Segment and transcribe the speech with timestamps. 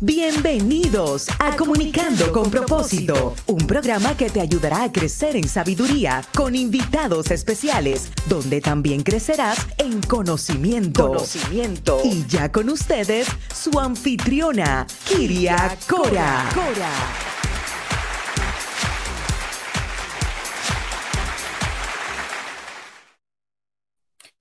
[0.00, 6.54] Bienvenidos a Comunicando con propósito, un programa que te ayudará a crecer en sabiduría con
[6.54, 11.08] invitados especiales, donde también crecerás en conocimiento.
[11.08, 12.00] Conocimiento.
[12.04, 16.48] Y ya con ustedes, su anfitriona, Kiria Cora.
[16.54, 17.37] Cora.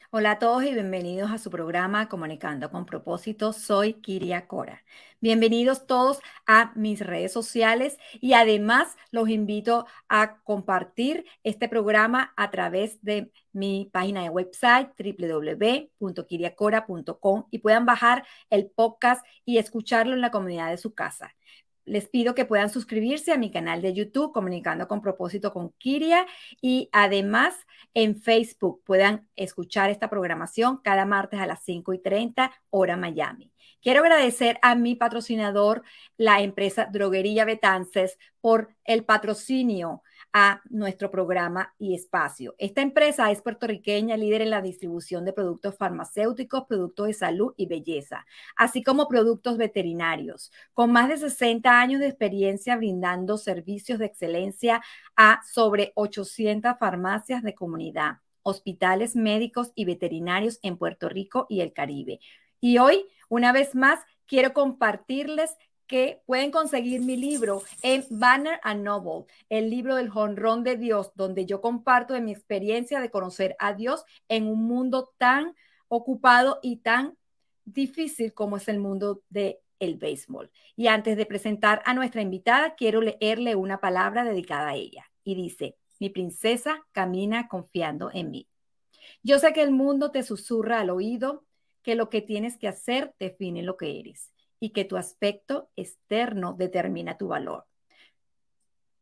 [0.10, 3.52] Hola a todos y bienvenidos a su programa Comunicando con propósito.
[3.52, 4.86] Soy Kiria Cora.
[5.20, 12.52] Bienvenidos todos a mis redes sociales y además los invito a compartir este programa a
[12.52, 20.22] través de mi página de website www.kiriacora.com y puedan bajar el podcast y escucharlo en
[20.22, 21.36] la comunidad de su casa
[21.88, 26.28] les pido que puedan suscribirse a mi canal de YouTube, Comunicando con propósito con Kiria,
[26.62, 27.56] y además
[27.94, 33.52] en Facebook puedan escuchar esta programación cada martes a las 5 y 30 hora Miami.
[33.82, 35.84] Quiero agradecer a mi patrocinador,
[36.18, 40.04] la empresa Droguería Betances, por el patrocinio
[40.40, 42.54] a nuestro programa y espacio.
[42.60, 47.66] Esta empresa es puertorriqueña, líder en la distribución de productos farmacéuticos, productos de salud y
[47.66, 48.24] belleza,
[48.56, 54.84] así como productos veterinarios, con más de 60 años de experiencia brindando servicios de excelencia
[55.16, 61.74] a sobre 800 farmacias de comunidad, hospitales médicos y veterinarios en Puerto Rico y el
[61.74, 62.20] Caribe.
[62.62, 65.58] Y hoy, una vez más, quiero compartirles
[65.88, 71.12] que pueden conseguir mi libro en Banner and Noble, el libro del jonrón de Dios,
[71.16, 75.56] donde yo comparto de mi experiencia de conocer a Dios en un mundo tan
[75.88, 77.18] ocupado y tan
[77.66, 80.52] difícil como es el mundo de el béisbol.
[80.76, 85.06] Y antes de presentar a nuestra invitada, quiero leerle una palabra dedicada a ella.
[85.24, 88.48] Y dice, mi princesa camina confiando en mí.
[89.24, 91.46] Yo sé que el mundo te susurra al oído
[91.84, 96.54] que lo que tienes que hacer define lo que eres y que tu aspecto externo
[96.54, 97.66] determina tu valor.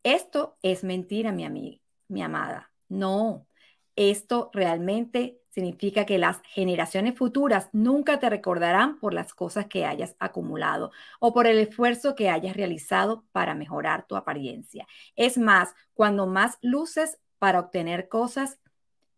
[0.03, 2.71] Esto es mentira, mi amiga, mi amada.
[2.89, 3.47] No,
[3.95, 10.16] esto realmente significa que las generaciones futuras nunca te recordarán por las cosas que hayas
[10.19, 14.85] acumulado o por el esfuerzo que hayas realizado para mejorar tu apariencia.
[15.16, 18.59] Es más, cuando más luces para obtener cosas,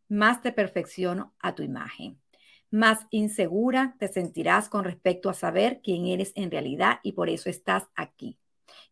[0.08, 2.22] más te perfecciono a tu imagen
[2.70, 7.50] más insegura te sentirás con respecto a saber quién eres en realidad y por eso
[7.50, 8.38] estás aquí.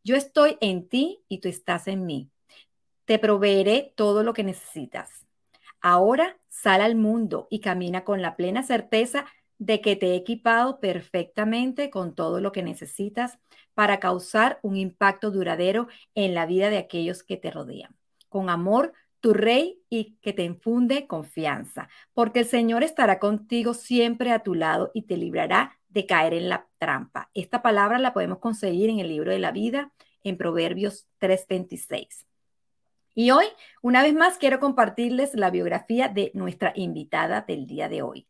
[0.04, 2.30] Yo estoy en ti y tú estás en mí.
[3.06, 5.26] Te proveeré todo lo que necesitas.
[5.82, 9.26] Ahora sal al mundo y camina con la plena certeza
[9.58, 13.38] de que te he equipado perfectamente con todo lo que necesitas
[13.74, 17.96] para causar un impacto duradero en la vida de aquellos que te rodean.
[18.30, 18.94] Con amor,
[19.26, 24.54] tu rey y que te infunde confianza, porque el Señor estará contigo siempre a tu
[24.54, 27.32] lado y te librará de caer en la trampa.
[27.34, 29.92] Esta palabra la podemos conseguir en el libro de la vida,
[30.24, 32.28] en Proverbios 3:26.
[33.16, 33.46] Y hoy,
[33.82, 38.28] una vez más, quiero compartirles la biografía de nuestra invitada del día de hoy.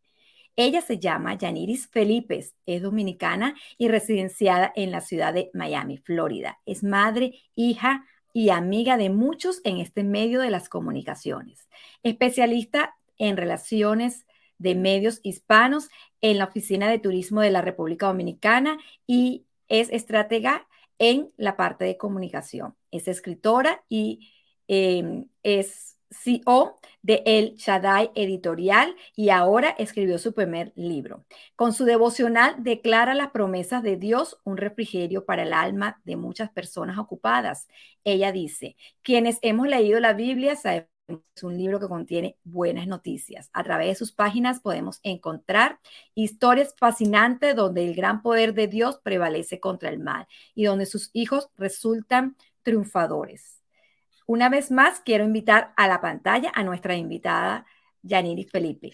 [0.56, 6.62] Ella se llama Yaniris Felipe, es dominicana y residenciada en la ciudad de Miami, Florida.
[6.66, 11.70] Es madre, hija, y amiga de muchos en este medio de las comunicaciones.
[12.04, 15.88] Especialista en relaciones de medios hispanos
[16.20, 20.68] en la Oficina de Turismo de la República Dominicana y es estratega
[21.00, 22.76] en la parte de comunicación.
[22.92, 24.34] Es escritora y
[24.68, 31.26] em, es CEO de El Shaddai Editorial y ahora escribió su primer libro.
[31.56, 36.50] Con su devocional declara las promesas de Dios un refrigerio para el alma de muchas
[36.50, 37.68] personas ocupadas.
[38.04, 43.50] Ella dice, quienes hemos leído la Biblia sabemos es un libro que contiene buenas noticias.
[43.54, 45.80] A través de sus páginas podemos encontrar
[46.16, 51.12] historias fascinantes donde el gran poder de Dios prevalece contra el mal y donde sus
[51.14, 53.65] hijos resultan triunfadores.
[54.28, 57.66] Una vez más, quiero invitar a la pantalla a nuestra invitada,
[58.02, 58.94] Yaniri Felipe.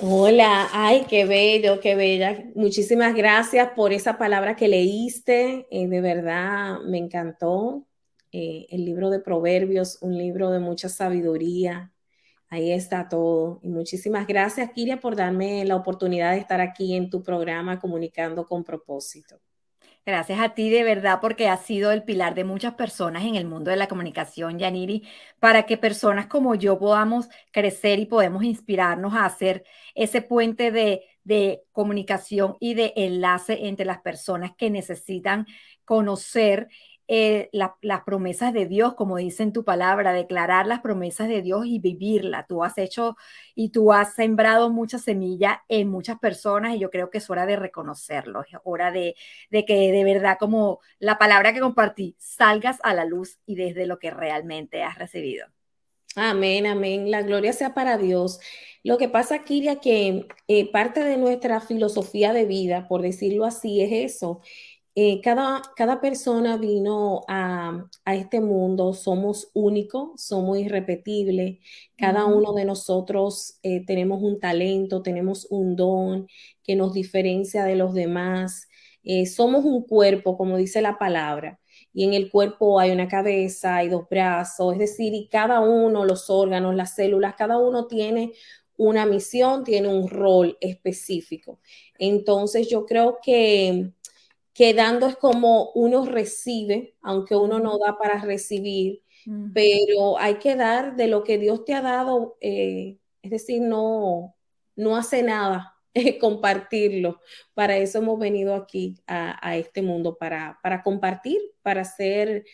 [0.00, 2.44] Hola, ay, qué bello, qué bella.
[2.54, 5.66] Muchísimas gracias por esa palabra que leíste.
[5.70, 7.86] Eh, de verdad, me encantó.
[8.32, 11.92] Eh, el libro de Proverbios, un libro de mucha sabiduría.
[12.48, 13.60] Ahí está todo.
[13.62, 18.46] Y muchísimas gracias, Kiria, por darme la oportunidad de estar aquí en tu programa comunicando
[18.46, 19.40] con propósito.
[20.06, 23.44] Gracias a ti de verdad porque has sido el pilar de muchas personas en el
[23.44, 25.02] mundo de la comunicación, Yaniri,
[25.40, 29.64] para que personas como yo podamos crecer y podemos inspirarnos a hacer
[29.96, 35.44] ese puente de, de comunicación y de enlace entre las personas que necesitan
[35.84, 36.68] conocer
[37.08, 41.66] eh, las promesas de Dios, como dice en tu palabra, declarar las promesas de Dios
[41.66, 42.46] y vivirla.
[42.48, 43.16] Tú has hecho
[43.54, 47.46] y tú has sembrado mucha semilla en muchas personas y yo creo que es hora
[47.46, 49.14] de reconocerlo, es hora de,
[49.50, 53.86] de que de verdad como la palabra que compartí salgas a la luz y desde
[53.86, 55.46] lo que realmente has recibido.
[56.16, 57.10] Amén, amén.
[57.10, 58.40] La gloria sea para Dios.
[58.82, 63.82] Lo que pasa, Kiria, que eh, parte de nuestra filosofía de vida, por decirlo así,
[63.82, 64.40] es eso.
[64.98, 71.58] Eh, cada, cada, persona vino a, este mundo, somos únicos, somos irrepetibles,
[71.98, 76.26] cada uno de nosotros eh, tenemos un talento, tenemos un don
[76.62, 78.68] que nos diferencia de los demás,
[79.34, 81.60] somos un cuerpo, como dice la palabra
[81.96, 86.04] y en el cuerpo hay una cabeza, hay dos brazos, es decir, y cada uno,
[86.04, 88.32] los órganos, las células, cada uno tiene
[88.76, 91.58] una misión, tiene un rol específico.
[91.98, 93.92] Entonces yo creo que,
[94.56, 99.02] que dando es como uno recibe, aunque uno no da para recibir,
[99.52, 104.34] pero hay que dar de lo que Dios te ha dado, eh, es decir, no,
[104.74, 105.76] no hace nada
[106.22, 107.20] compartirlo.
[107.52, 112.46] Para eso hemos venido aquí a, este mundo, para, para, compartir, para ser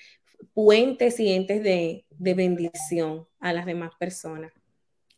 [0.54, 4.52] puentes y entes de, de bendición a las demás personas.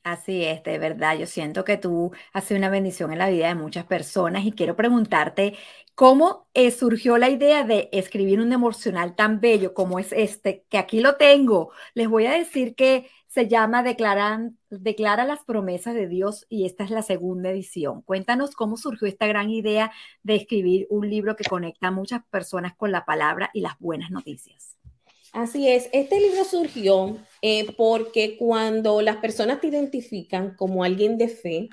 [0.04, 1.16] Así es, de verdad.
[1.18, 4.76] Yo siento que tú haces una bendición en la vida de muchas personas y quiero
[4.76, 5.56] preguntarte
[5.94, 10.76] cómo eh, surgió la idea de escribir un emocional tan bello como es este, que
[10.76, 11.70] aquí lo tengo.
[11.94, 16.84] Les voy a decir que se llama Declaran, Declara las promesas de Dios y esta
[16.84, 18.02] es la segunda edición.
[18.02, 19.90] Cuéntanos cómo surgió esta gran idea
[20.22, 24.10] de escribir un libro que conecta a muchas personas con la palabra y las buenas
[24.10, 24.76] noticias.
[25.34, 31.26] Así es, este libro surgió eh, porque cuando las personas te identifican como alguien de
[31.26, 31.68] fe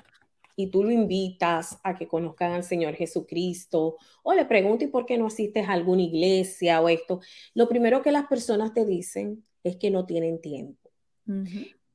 [0.56, 5.16] y tú lo invitas a que conozcan al Señor Jesucristo o le preguntas por qué
[5.16, 7.20] no asistes a alguna iglesia o esto,
[7.54, 10.90] lo primero que las personas te dicen es que no tienen tiempo.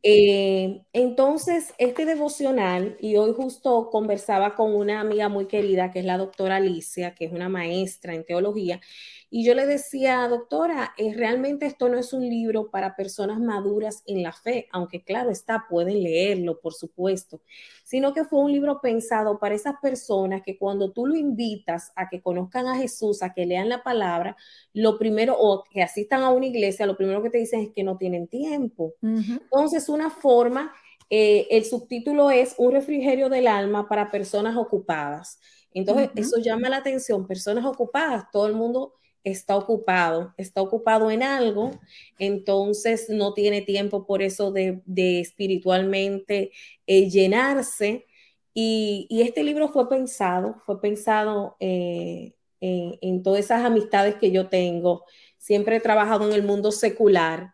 [0.10, 6.06] Eh, entonces, este devocional, y hoy justo conversaba con una amiga muy querida, que es
[6.06, 8.80] la doctora Alicia, que es una maestra en teología,
[9.30, 14.04] y yo le decía, doctora, eh, realmente esto no es un libro para personas maduras
[14.06, 17.42] en la fe, aunque claro está, pueden leerlo, por supuesto,
[17.88, 22.10] sino que fue un libro pensado para esas personas que cuando tú lo invitas a
[22.10, 24.36] que conozcan a Jesús, a que lean la palabra,
[24.74, 27.86] lo primero, o que asistan a una iglesia, lo primero que te dicen es que
[27.86, 28.96] no tienen tiempo.
[29.02, 30.74] Entonces, una forma,
[31.10, 35.40] eh, el subtítulo es Un refrigerio del alma para personas ocupadas.
[35.74, 38.96] Entonces, eso llama la atención, personas ocupadas, todo el mundo
[39.32, 41.72] está ocupado, está ocupado en algo,
[42.20, 44.82] entonces no tiene tiempo por eso de,
[45.20, 46.52] espiritualmente
[46.86, 48.06] eh, llenarse.
[48.54, 55.06] Y, este libro fue pensado, fue pensado eh, en, todas esas amistades que yo tengo.
[55.38, 57.54] Siempre he trabajado en el mundo secular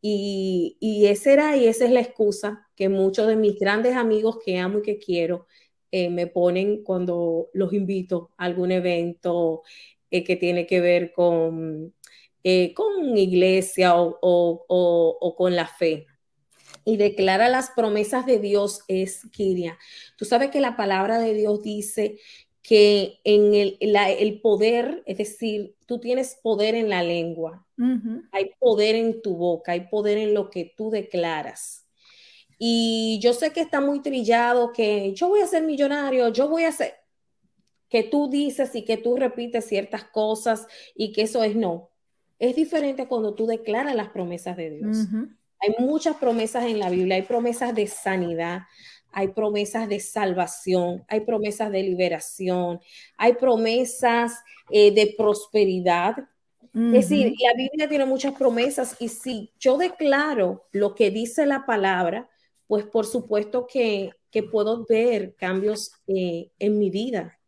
[0.00, 4.38] y, y esa era y esa es la excusa que muchos de mis grandes amigos
[4.44, 5.46] que amo y que quiero
[5.94, 9.62] eh, me ponen cuando los invito a algún evento,
[10.12, 11.94] eh, que tiene que ver con,
[12.44, 16.06] eh, con iglesia o, con la fe.
[16.84, 19.78] Y declara las promesas de Dios es Kiria.
[20.18, 22.18] Tú sabes que la palabra de Dios dice
[22.62, 27.66] que en el, el poder, es decir, tú tienes poder en la lengua,
[28.32, 31.86] hay poder en tu boca, hay poder en lo que tú declaras.
[32.58, 36.64] Y yo sé que está muy trillado que yo voy a ser millonario, yo voy
[36.64, 37.01] a ser,
[37.92, 41.90] que tú dices y que tú repites ciertas cosas y que eso es no.
[42.38, 44.96] Es diferente cuando tú declaras las promesas de Dios.
[45.60, 48.62] Hay muchas promesas en la Biblia, hay promesas de sanidad,
[49.10, 52.80] hay promesas de salvación, hay promesas de liberación,
[53.18, 56.16] hay promesas eh, de prosperidad.
[56.74, 61.66] Es decir, la Biblia tiene muchas promesas y si yo declaro lo que dice la
[61.66, 62.30] palabra,
[62.66, 64.12] pues por supuesto que,
[64.50, 67.38] puedo ver cambios eh, en mi vida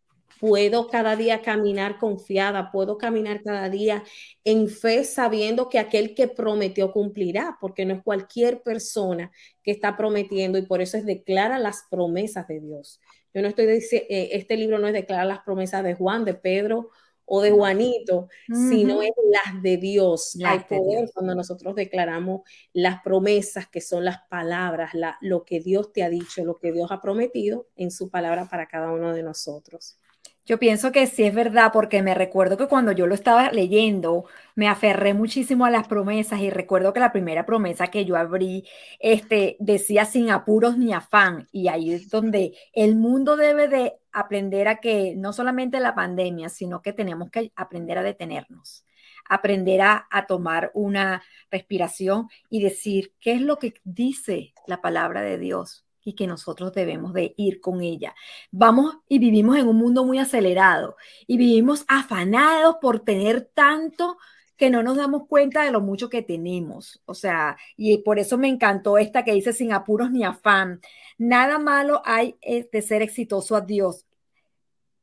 [0.40, 4.02] puedo cada día caminar confiada, puedo caminar cada día
[4.44, 9.30] en fe sabiendo que aquel que prometió cumplirá, porque no es cualquier persona
[9.62, 13.00] que está prometiendo y por eso es declara las promesas de Dios.
[13.32, 16.34] Yo no estoy diciendo, eh, este libro no es declarar las promesas de Juan, de
[16.34, 16.90] Pedro
[17.26, 20.36] o de Juanito, sino es las de Dios.
[20.44, 26.02] Hay poder cuando nosotros declaramos las promesas que son las palabras, lo que Dios te
[26.02, 29.98] ha dicho, lo que Dios ha prometido en su palabra para cada uno de nosotros.
[30.46, 34.26] Yo pienso que sí es verdad, porque me recuerdo que cuando yo lo estaba leyendo,
[34.54, 38.64] me aferré muchísimo a las promesas y recuerdo que la primera promesa que yo abrí
[38.98, 41.48] este, decía sin apuros ni afán.
[41.50, 46.50] Y ahí es donde el mundo debe de aprender a que no solamente la pandemia,
[46.50, 48.84] sino que tenemos que aprender a detenernos
[49.26, 55.22] aprender a, a tomar una respiración y decir qué es lo que dice la palabra
[55.22, 58.14] de Dios y que nosotros debemos de ir con ella.
[58.50, 60.96] Vamos y vivimos en un mundo muy acelerado
[61.26, 64.18] y vivimos afanados por tener tanto
[64.56, 67.02] que no nos damos cuenta de lo mucho que tenemos.
[67.06, 70.80] O sea, y por eso me encantó esta que dice sin apuros ni afán.
[71.18, 74.06] Nada malo hay de ser exitoso a Dios.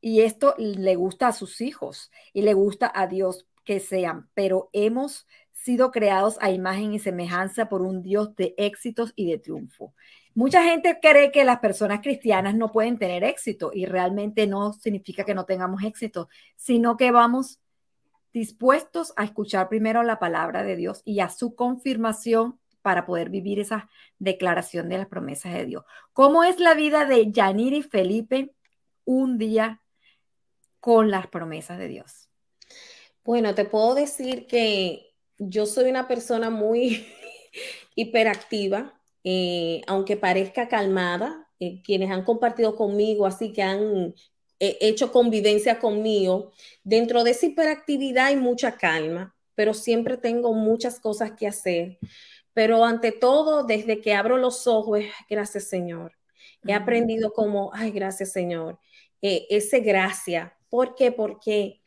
[0.00, 4.68] Y esto le gusta a sus hijos y le gusta a Dios que sean, pero
[4.72, 5.26] hemos
[5.62, 9.94] sido creados a imagen y semejanza por un Dios de éxitos y de triunfo.
[10.34, 15.24] Mucha gente cree que las personas cristianas no pueden tener éxito y realmente no significa
[15.24, 17.60] que no tengamos éxito, sino que vamos
[18.32, 23.60] dispuestos a escuchar primero la palabra de Dios y a su confirmación para poder vivir
[23.60, 23.88] esa
[24.18, 25.84] declaración de las promesas de Dios.
[26.12, 28.54] ¿Cómo es la vida de Yanir y Felipe
[29.04, 29.82] un día
[30.80, 32.28] con las promesas de Dios?
[33.22, 35.11] Bueno, te puedo decir que
[35.48, 37.06] yo soy una persona muy
[37.94, 38.94] hiperactiva,
[39.24, 41.48] eh, aunque parezca calmada.
[41.60, 44.14] Eh, quienes han compartido conmigo, así que han
[44.58, 46.50] hecho convivencia conmigo.
[46.82, 51.98] Dentro de esa hiperactividad hay mucha calma, pero siempre tengo muchas cosas que hacer.
[52.54, 56.12] Pero ante todo, desde que abro los ojos, gracias Señor.
[56.66, 58.78] He aprendido como, ay, gracias Señor.
[59.20, 60.56] Eh, ese gracia.
[60.68, 61.12] ¿Por qué?
[61.12, 61.80] Porque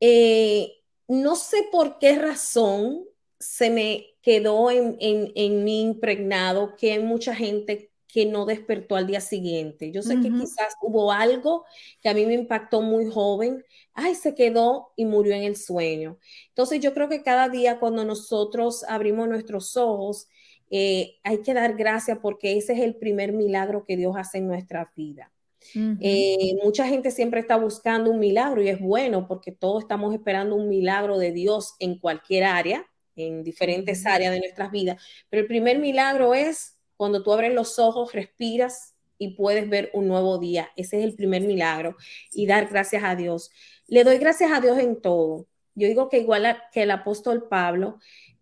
[0.00, 0.72] eh,
[1.08, 3.04] no sé por qué razón
[3.38, 8.96] se me quedó en, en, en mí impregnado que hay mucha gente que no despertó
[8.96, 9.90] al día siguiente.
[9.90, 11.64] Yo sé que quizás hubo algo
[12.02, 16.18] que a mí me impactó muy joven, ay, se quedó y murió en el sueño.
[16.48, 20.28] Entonces yo creo que cada día cuando nosotros abrimos nuestros ojos,
[20.70, 24.46] eh, hay que dar gracias porque ese es el primer milagro que Dios hace en
[24.46, 25.32] nuestra vida.
[25.74, 30.56] Eh, mucha gente siempre está buscando un milagro y es bueno porque todos estamos esperando
[30.56, 35.46] un milagro de Dios en cualquier área, en diferentes áreas de nuestras vidas, pero el
[35.46, 40.70] primer milagro es cuando tú abres los ojos, respiras y puedes ver un nuevo día.
[40.76, 41.96] Ese es el primer milagro
[42.32, 43.50] y dar gracias a Dios.
[43.86, 45.46] Le doy gracias a Dios en todo.
[45.74, 47.98] Yo digo que igual que el apóstol Pablo,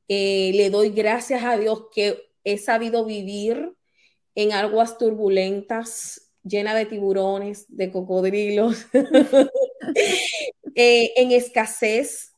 [0.09, 3.75] eh, le doy gracias a Dios que he sabido vivir
[4.35, 8.87] en aguas turbulentas, llena de tiburones, de cocodrilos,
[10.75, 12.35] eh, en escasez,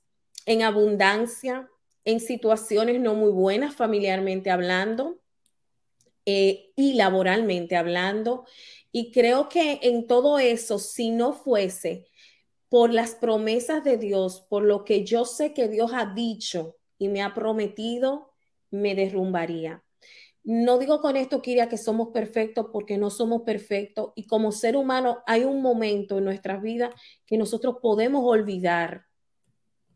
[0.46, 1.68] en abundancia,
[2.04, 5.22] en situaciones no muy buenas familiarmente hablando,
[6.24, 8.44] eh, y laboralmente hablando.
[8.92, 12.06] Y creo que en todo eso, si no fuese
[12.68, 17.08] por las promesas de Dios, por lo que yo sé que Dios ha dicho y
[17.08, 18.32] me ha prometido,
[18.70, 19.82] me derrumbaría.
[20.44, 24.76] No digo con esto, Kiria, que somos perfectos porque no somos perfectos y como ser
[24.76, 26.92] humano hay un momento en nuestras vidas
[27.26, 29.06] que nosotros podemos olvidar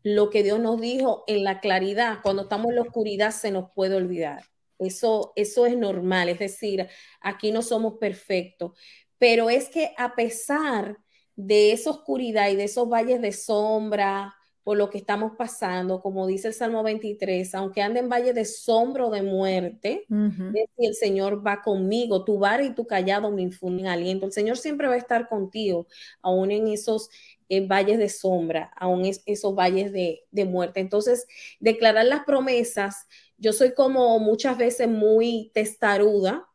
[0.03, 2.19] lo que Dios nos dijo en la claridad.
[2.23, 4.45] Cuando estamos en la oscuridad se nos puede olvidar.
[4.79, 6.87] Eso, eso es normal, es decir,
[7.19, 8.77] aquí no somos perfectos,
[9.17, 10.97] pero es que a pesar
[11.35, 14.36] de esa oscuridad y de esos valles de sombra,
[14.67, 18.43] por lo que estamos pasando, como dice el Salmo 23, aunque ande en valle de
[18.43, 20.05] sombra o de muerte,
[20.77, 24.25] el Señor va conmigo, tu vara y tu callado me infunden aliento.
[24.25, 25.87] El Señor siempre va a estar contigo,
[26.21, 27.09] aún en esos
[27.65, 30.81] valles de sombra, aún en esos valles de, de muerte.
[30.81, 31.27] Entonces,
[31.61, 33.07] declarar las promesas
[33.37, 36.49] yo soy como muchas veces muy testaruda,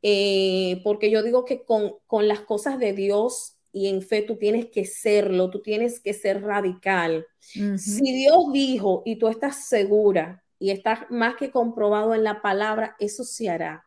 [0.00, 1.98] eh, porque yo digo que con,
[2.28, 6.42] las cosas de Dios y en fe tú tienes que serlo, tú tienes que ser
[6.42, 7.26] radical.
[7.40, 12.94] Si Dios dijo y tú estás segura y estás más que comprobado en la palabra,
[13.00, 13.84] eso se hará.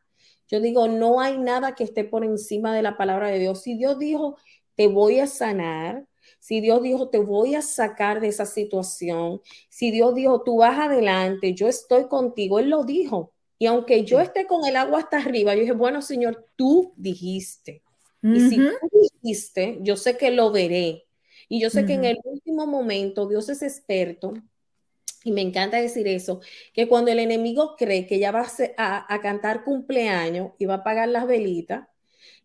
[0.50, 3.62] Yo digo, no hay nada que esté por encima de la palabra de Dios.
[3.62, 4.38] Si Dios dijo,
[4.76, 6.06] te voy a sanar,
[6.38, 10.78] si Dios dijo, te voy a sacar de esa situación, si Dios dijo, tú vas
[10.80, 13.32] adelante, yo estoy contigo, Él lo dijo.
[13.58, 17.84] Y aunque yo esté con el agua hasta arriba, yo dije, bueno, Señor, tú dijiste.
[18.22, 21.06] Y si tú dijiste, yo sé que lo veré.
[21.50, 24.34] Y yo sé que en el último momento Dios es experto
[25.24, 26.42] y me encanta decir eso,
[26.74, 28.48] que cuando el enemigo cree que ya va
[28.78, 31.88] a, a, cantar cumpleaños y va a pagar las velitas,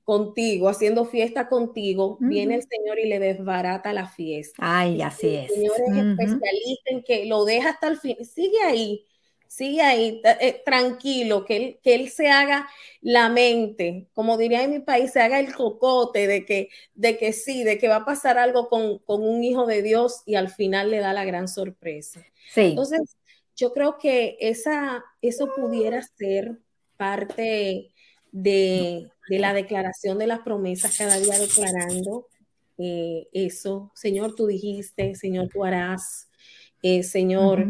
[0.05, 4.57] contigo, haciendo fiesta contigo, viene el Señor y le desbarata la fiesta.
[4.59, 5.51] Ay, así es.
[5.51, 8.17] El Señor es especialista en que lo deja hasta el fin.
[8.25, 9.07] Sigue ahí,
[9.53, 12.67] sigue ahí, eh, tranquilo, que él, que él se haga
[13.03, 17.35] la mente, como diría en mi país, se haga el cocote de que, de que
[17.35, 20.49] sí, de que va a pasar algo con, con un hijo de Dios y al
[20.49, 22.25] final le da la gran sorpresa.
[22.51, 22.63] Sí.
[22.63, 23.19] Entonces,
[23.55, 26.59] yo creo que esa, eso pudiera ser
[26.97, 27.91] parte
[28.31, 32.27] de, de la declaración de las promesas, cada día declarando
[32.79, 33.93] eh, eso.
[33.95, 36.31] Señor, tú dijiste, Señor, tú harás.
[36.83, 37.67] Eh, Señor,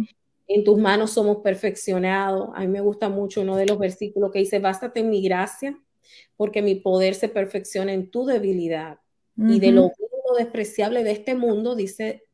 [0.54, 2.50] en tus manos somos perfeccionados.
[2.54, 5.78] A mí me gusta mucho uno de los versículos que dice, bástate en mi gracia,
[6.36, 8.98] porque mi poder se perfecciona en tu debilidad.
[9.36, 9.90] Y de lo
[10.38, 12.24] despreciable de este mundo, dice,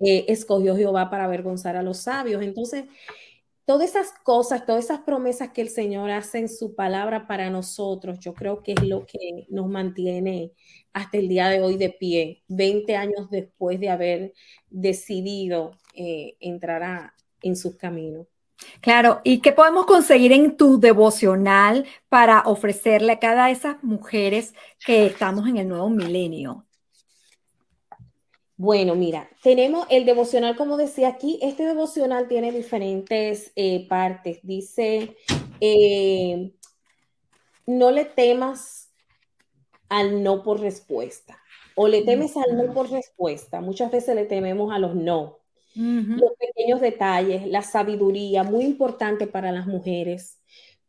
[0.00, 2.42] eh, escogió Jehová para avergonzar a los sabios.
[2.42, 2.84] Entonces,
[3.66, 8.18] todas esas cosas, todas esas promesas que el Señor hace en su palabra para nosotros,
[8.18, 10.52] yo creo que es lo que nos mantiene
[10.92, 14.32] hasta el día de hoy de pie, 20 años después de haber
[14.70, 18.26] decidido eh, entrar en sus caminos.
[18.80, 24.54] Claro, ¿y qué podemos conseguir en tu devocional para ofrecerle a cada de esas mujeres
[24.84, 26.66] que estamos en el nuevo milenio?
[28.56, 34.40] Bueno, mira, tenemos el devocional, como decía aquí, este devocional tiene diferentes eh, partes.
[34.42, 35.16] Dice,
[35.60, 36.52] eh,
[37.66, 38.92] no le temas
[39.88, 41.40] al no por respuesta
[41.74, 43.62] o le temes al no por respuesta.
[43.62, 45.39] Muchas veces le tememos a los no.
[45.74, 50.40] Los pequeños detalles, la sabiduría, muy importante para las mujeres,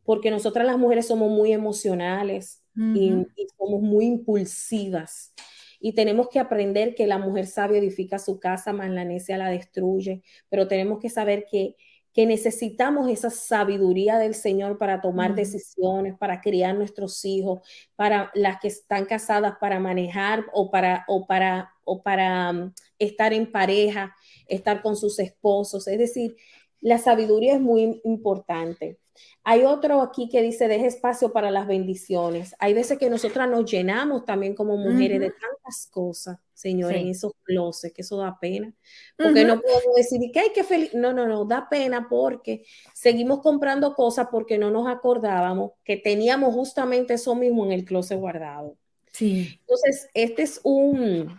[0.03, 3.11] porque nosotras las mujeres somos muy emocionales y
[3.57, 5.33] somos muy impulsivas.
[5.79, 9.49] Y tenemos que aprender que la mujer sabia edifica su casa, más la necia la
[9.49, 11.75] destruye, pero tenemos que saber que,
[12.13, 17.61] que necesitamos esa sabiduría del Señor para tomar decisiones, para criar nuestros hijos,
[17.95, 23.33] para las que están casadas, para manejar o para, o para, o para um, estar
[23.33, 24.15] en pareja,
[24.47, 25.87] estar con sus esposos.
[25.87, 26.35] Es decir,
[26.81, 29.00] la sabiduría es muy importante.
[29.43, 32.55] Hay otro aquí que dice, deje espacio para las bendiciones.
[32.59, 37.33] Hay veces que nosotras nos llenamos también como mujeres de tantas cosas, señores, en esos
[37.43, 38.71] closets, que eso da pena.
[39.17, 40.93] Porque no podemos decir que hay que feliz.
[40.93, 42.63] No, no, no, da pena porque
[42.93, 48.19] seguimos comprando cosas porque no nos acordábamos que teníamos justamente eso mismo en el closet
[48.19, 48.77] guardado.
[49.11, 49.59] Sí.
[49.61, 51.35] Entonces, este es un,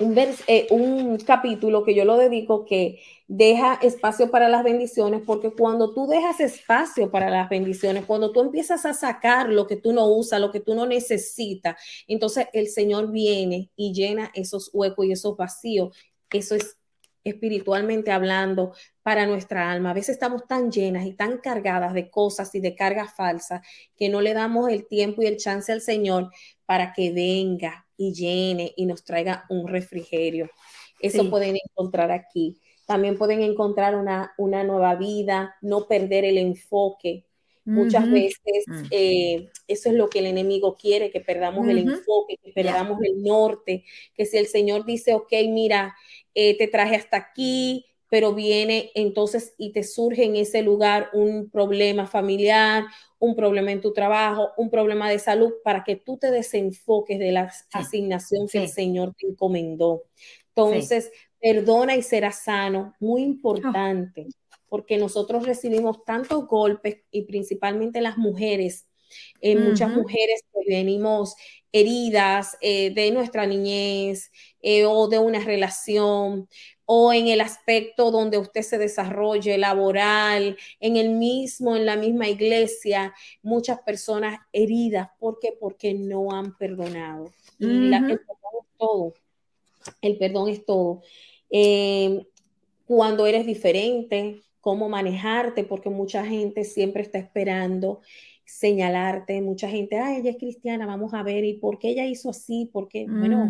[0.00, 3.00] un, eh, un capítulo que yo lo dedico que
[3.32, 8.40] deja espacio para las bendiciones, porque cuando tú dejas espacio para las bendiciones, cuando tú
[8.40, 12.66] empiezas a sacar lo que tú no usas, lo que tú no necesitas, entonces el
[12.66, 15.96] Señor viene y llena esos huecos y esos vacíos.
[16.28, 16.76] Eso es
[17.22, 19.90] espiritualmente hablando para nuestra alma.
[19.90, 23.64] A veces estamos tan llenas y tan cargadas de cosas y de cargas falsas
[23.96, 26.32] que no le damos el tiempo y el chance al Señor
[26.66, 30.50] para que venga y llene y nos traiga un refrigerio.
[30.98, 32.60] Eso pueden encontrar aquí.
[32.90, 37.24] También pueden encontrar una, una nueva vida, no perder el enfoque.
[37.64, 38.82] Muchas veces mm.
[38.90, 43.22] eh, eso es lo que el enemigo quiere, que perdamos el enfoque, que perdamos el
[43.22, 45.94] norte, que si el Señor dice, ok, mira,
[46.34, 51.48] eh, te traje hasta aquí, pero viene entonces y te surge en ese lugar un
[51.48, 52.86] problema familiar,
[53.20, 57.30] un problema en tu trabajo, un problema de salud, para que tú te desenfoques de
[57.30, 60.02] la asignación que el Señor te encomendó.
[60.56, 64.26] Entonces, perdona y será sano, muy importante,
[64.68, 68.86] porque nosotros recibimos tantos golpes y principalmente las mujeres,
[69.40, 71.34] eh, muchas mujeres que venimos
[71.72, 76.48] heridas eh, de nuestra niñez eh, o de una relación
[76.92, 82.28] o en el aspecto donde usted se desarrolle laboral, en el mismo, en la misma
[82.28, 85.08] iglesia, muchas personas heridas.
[85.20, 85.56] ¿Por qué?
[85.58, 87.32] Porque no han perdonado.
[87.60, 89.14] Y el perdón es todo.
[90.02, 91.02] El perdón es todo.
[91.50, 92.26] Eh,
[92.86, 98.00] cuando eres diferente, cómo manejarte, porque mucha gente siempre está esperando
[98.44, 102.30] señalarte, mucha gente, ay, ella es cristiana, vamos a ver, ¿y por qué ella hizo
[102.30, 102.68] así?
[102.72, 103.48] Porque, bueno,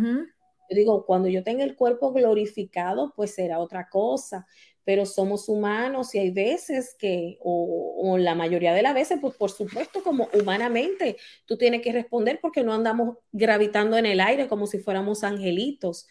[0.71, 4.47] yo digo, cuando yo tenga el cuerpo glorificado, pues será otra cosa,
[4.85, 9.51] pero somos humanos y hay veces que, o, la mayoría de las veces, pues por
[9.51, 14.67] supuesto, como humanamente, tú tienes que responder porque no andamos gravitando en el aire como
[14.67, 16.07] si fuéramos angelitos,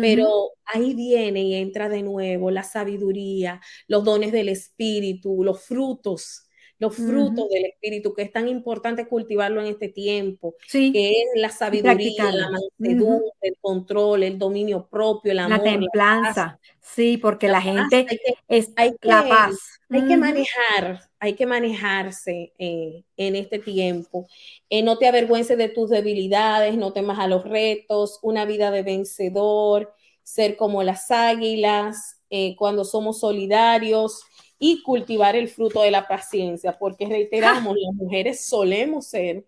[0.00, 6.43] pero ahí viene y entra de nuevo la sabiduría, los dones del espíritu, los frutos
[6.78, 11.50] los frutos del espíritu, que es tan importante cultivarlo en este tiempo, que es la
[11.50, 16.60] sabiduría, la mansedumbre, el control, el dominio propio, el amor, la templanza.
[16.80, 18.06] sí, porque la, gente
[18.48, 19.56] es la paz.
[19.90, 24.26] Hay que manejar, hay que manejarse eh, en este tiempo.
[24.68, 28.82] Eh, no te avergüences de tus debilidades, no temas a los retos, una vida de
[28.82, 34.24] vencedor, ser como las águilas, eh, cuando somos solidarios,
[34.58, 39.44] y cultivar el fruto de la paciencia, porque reiteramos, las mujeres solemos ser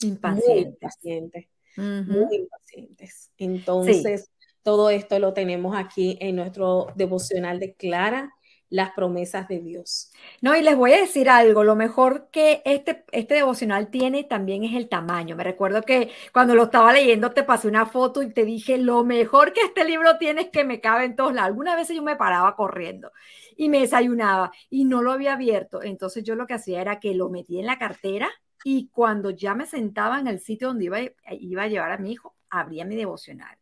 [0.00, 3.30] impacientes, muy impacientes.
[3.38, 4.30] Entonces,
[4.62, 8.35] todo esto lo tenemos aquí en nuestro devocional de Clara,
[8.68, 10.10] las promesas de Dios.
[10.40, 14.64] No, y les voy a decir algo, lo mejor que este, este devocional tiene también
[14.64, 15.36] es el tamaño.
[15.36, 19.04] Me recuerdo que cuando lo estaba leyendo te pasé una foto y te dije, lo
[19.04, 21.48] mejor que este libro tiene es que me cabe en todos lados.
[21.48, 23.12] Algunas veces yo me paraba corriendo
[23.56, 25.82] y me desayunaba y no lo había abierto.
[25.82, 28.28] Entonces yo lo que hacía era que lo metí en la cartera
[28.64, 30.98] y cuando ya me sentaba en el sitio donde iba,
[31.30, 33.56] iba a llevar a mi hijo, abría mi devocional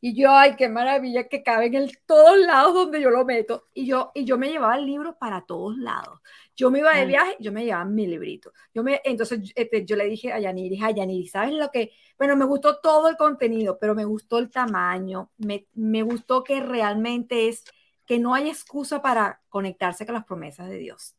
[0.00, 3.68] y yo, ay, qué maravilla que cabe en todos lados donde yo lo meto.
[3.72, 6.20] Y yo, y yo me llevaba el libro para todos lados.
[6.54, 8.52] Yo me iba de viaje, yo me llevaba mi librito.
[8.74, 11.92] Yo me, entonces este, yo le dije a Yaniri, a Yaniri, ¿sabes lo que?
[12.18, 16.60] Bueno, me gustó todo el contenido, pero me gustó el tamaño, me, me gustó que
[16.60, 17.64] realmente es
[18.06, 21.14] que no hay excusa para conectarse con las promesas de Dios.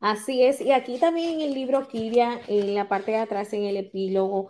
[0.00, 3.64] Así es, y aquí también en el libro Kiria, en la parte de atrás, en
[3.64, 4.48] el epílogo,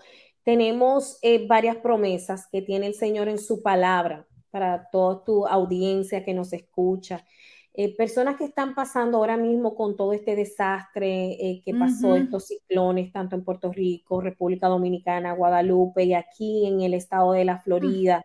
[0.48, 6.24] tenemos eh, varias promesas que tiene el Señor en su palabra para toda tu audiencia
[6.24, 7.22] que nos escucha.
[7.74, 12.46] Eh, personas que están pasando ahora mismo con todo este desastre eh, que pasó, estos
[12.46, 17.56] ciclones, tanto en Puerto Rico, República Dominicana, Guadalupe y aquí en el estado de la
[17.56, 17.62] mm.
[17.64, 18.24] Florida.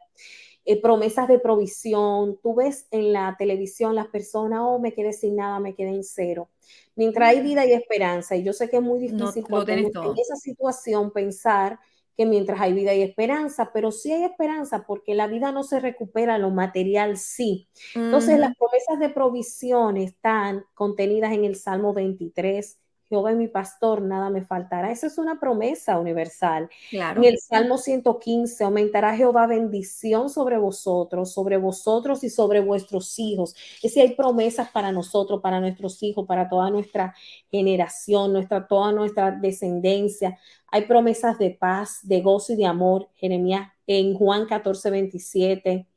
[0.81, 2.39] promesas de provisión.
[2.41, 6.05] Tú ves en la televisión las personas, oh, me quedé sin nada, me quedé en
[6.05, 6.47] cero.
[6.95, 7.43] Mientras hay mm.
[7.43, 11.79] vida y esperanza, y yo sé que es muy difícil en esa situación pensar
[12.17, 15.80] que mientras hay vida y esperanza, pero sí hay esperanza porque la vida no se
[15.80, 17.69] recupera, lo material sí.
[17.95, 22.80] Entonces las promesas de provisión están contenidas en el Salmo 23,
[23.13, 24.89] Jehová es mi pastor, nada me faltará.
[24.89, 26.67] Esa es una promesa universal.
[26.91, 33.54] En el Salmo 115, aumentará Jehová bendición sobre vosotros, sobre vosotros y sobre vuestros hijos.
[33.76, 37.13] Es decir, hay promesas para nosotros, para nuestros hijos, para toda nuestra
[37.52, 40.39] generación, nuestra, toda nuestra descendencia.
[40.71, 43.10] Hay promesas de paz, de gozo y de amor.
[43.13, 45.88] Jeremías en Juan 14, 27.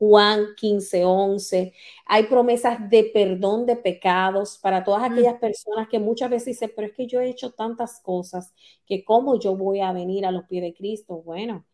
[0.00, 1.74] Juan 15, 11.
[2.06, 5.12] Hay promesas de perdón de pecados para todas mm.
[5.12, 8.54] aquellas personas que muchas veces dicen, pero es que yo he hecho tantas cosas
[8.86, 11.22] que cómo yo voy a venir a los pies de Cristo.
[11.22, 11.66] Bueno,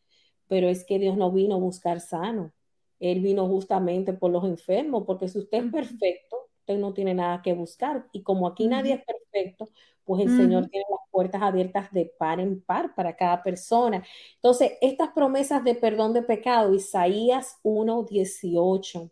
[0.49, 2.53] pero es que Dios no vino a buscar sano.
[2.99, 7.43] Él vino justamente por los enfermos, porque si usted es perfecto, usted no tiene nada
[7.43, 8.09] que buscar.
[8.11, 9.69] Y como aquí nadie es perfecto,
[10.07, 14.05] pues el Señor tiene las puertas abiertas de par en par para cada persona.
[14.37, 19.11] Entonces, estas promesas de perdón de pecado, Isaías 1, 18,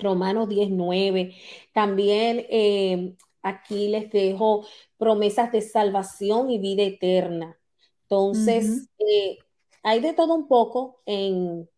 [0.00, 1.34] Romanos 19,
[1.72, 4.64] también eh, aquí les dejo
[4.96, 7.58] promesas de salvación y vida eterna.
[8.02, 9.38] Entonces, eh,
[9.82, 11.68] hay de todo un poco en,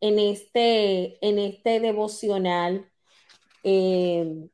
[0.00, 2.90] en, este, en este devocional.
[3.64, 4.48] Eh,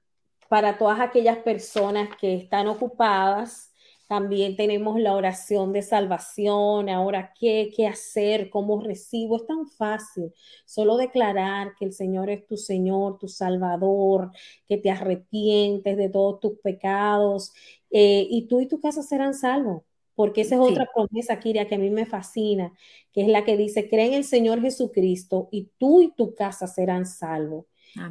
[0.48, 3.72] para todas aquellas personas que están ocupadas.
[4.06, 6.88] También tenemos la oración de salvación.
[6.88, 8.48] Ahora, ¿qué, ¿qué hacer?
[8.48, 9.36] ¿Cómo recibo?
[9.36, 10.32] Es tan fácil.
[10.64, 14.30] Solo declarar que el Señor es tu Señor, tu Salvador,
[14.66, 17.52] que te arrepientes de todos tus pecados
[17.90, 19.82] eh, y tú y tu casa serán salvos.
[20.14, 22.72] Porque esa es otra promesa, Kiria, que a mí me fascina,
[23.12, 26.66] que es la que dice, cree en el Señor Jesucristo y tú y tu casa
[26.66, 27.66] serán salvos.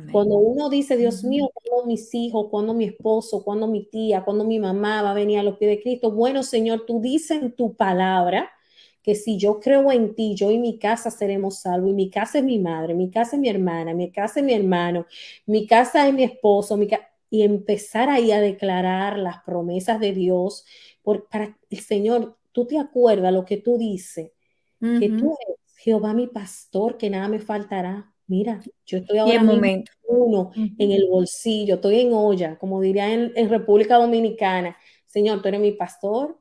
[0.09, 4.45] Cuando uno dice, Dios mío, cuando mis hijos, cuando mi esposo, cuando mi tía, cuando
[4.45, 7.51] mi mamá va a venir a los pies de Cristo, bueno, Señor, tú dices en
[7.53, 8.49] tu palabra
[9.03, 12.39] que si yo creo en ti, yo y mi casa seremos salvos, y mi casa
[12.39, 15.05] es mi madre, mi casa es mi hermana, mi casa es mi hermano,
[15.45, 16.77] mi casa es mi esposo,
[17.29, 20.65] y empezar ahí a declarar las promesas de Dios,
[21.03, 24.31] por, para el Señor, tú te acuerdas lo que tú dices,
[24.95, 29.85] que tú eres Jehová mi pastor, que nada me faltará Mira, yo estoy ahora en
[30.09, 34.77] uno en el bolsillo, estoy en olla, como diría en, República Dominicana.
[35.05, 36.37] Señor, tú eres mi pastor,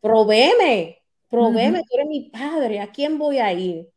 [0.00, 0.98] provéeme,
[1.30, 3.88] provéeme, tú eres mi padre, ¿a quién voy a ir?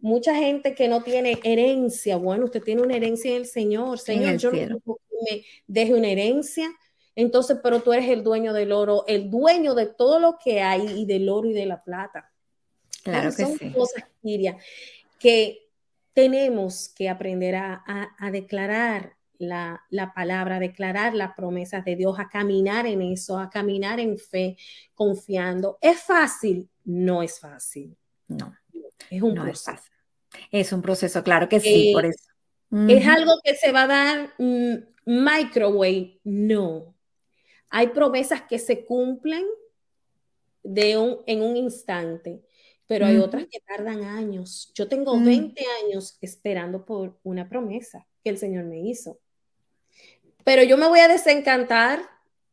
[0.00, 4.36] Mucha gente que no tiene herencia, bueno, usted tiene una herencia en el Señor, Señor,
[4.36, 4.80] yo no
[5.30, 6.68] me deje una herencia,
[7.14, 10.84] entonces, pero tú eres el dueño del oro, el dueño de todo lo que hay
[11.00, 12.32] y del oro y de la plata.
[13.04, 14.58] Claro que son cosas, Kiria,
[15.18, 15.65] que
[16.16, 22.86] tenemos que aprender a, declarar la, palabra, a declarar las promesas de Dios, a caminar
[22.86, 24.56] en eso, a caminar en fe,
[24.94, 25.76] confiando.
[25.82, 26.70] ¿Es fácil?
[26.86, 27.94] No es fácil.
[28.28, 28.56] No,
[29.10, 29.82] es un proceso.
[30.50, 32.30] Es, un proceso, claro que sí, por eh, eso.
[32.88, 34.74] ¿Es algo que se va a dar mm,
[35.04, 36.18] microwave?
[36.24, 36.96] No.
[37.68, 39.44] Hay promesas que se cumplen
[40.62, 42.45] de un, en un instante
[42.86, 44.70] pero hay otras que tardan años.
[44.74, 45.84] Yo tengo 20 mm.
[45.84, 49.18] años esperando por una promesa que el Señor me hizo.
[50.44, 52.00] Pero yo me voy a desencantar,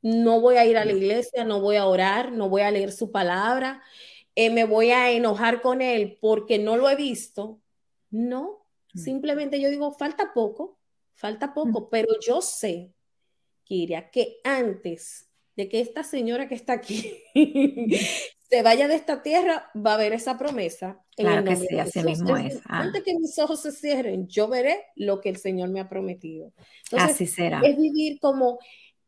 [0.02, 2.92] no voy a ir a la iglesia, no voy a orar, no voy a leer
[2.92, 3.84] su palabra,
[4.36, 7.62] eh, me voy a enojar con Él porque no lo he visto.
[8.10, 9.00] No, mm.
[9.00, 10.80] simplemente yo digo, falta poco,
[11.14, 12.92] falta poco, pero yo sé,
[13.64, 17.14] Kiria, que antes de que esta señora que está aquí
[18.54, 21.00] se vaya de esta tierra, va a haber esa promesa.
[21.18, 22.60] Claro que sí, así mismo es.
[22.68, 22.82] Ah.
[22.82, 26.52] Antes que mis ojos se cierren, yo veré lo que el Señor me ha prometido.
[26.92, 27.62] así será.
[27.64, 28.60] Es vivir como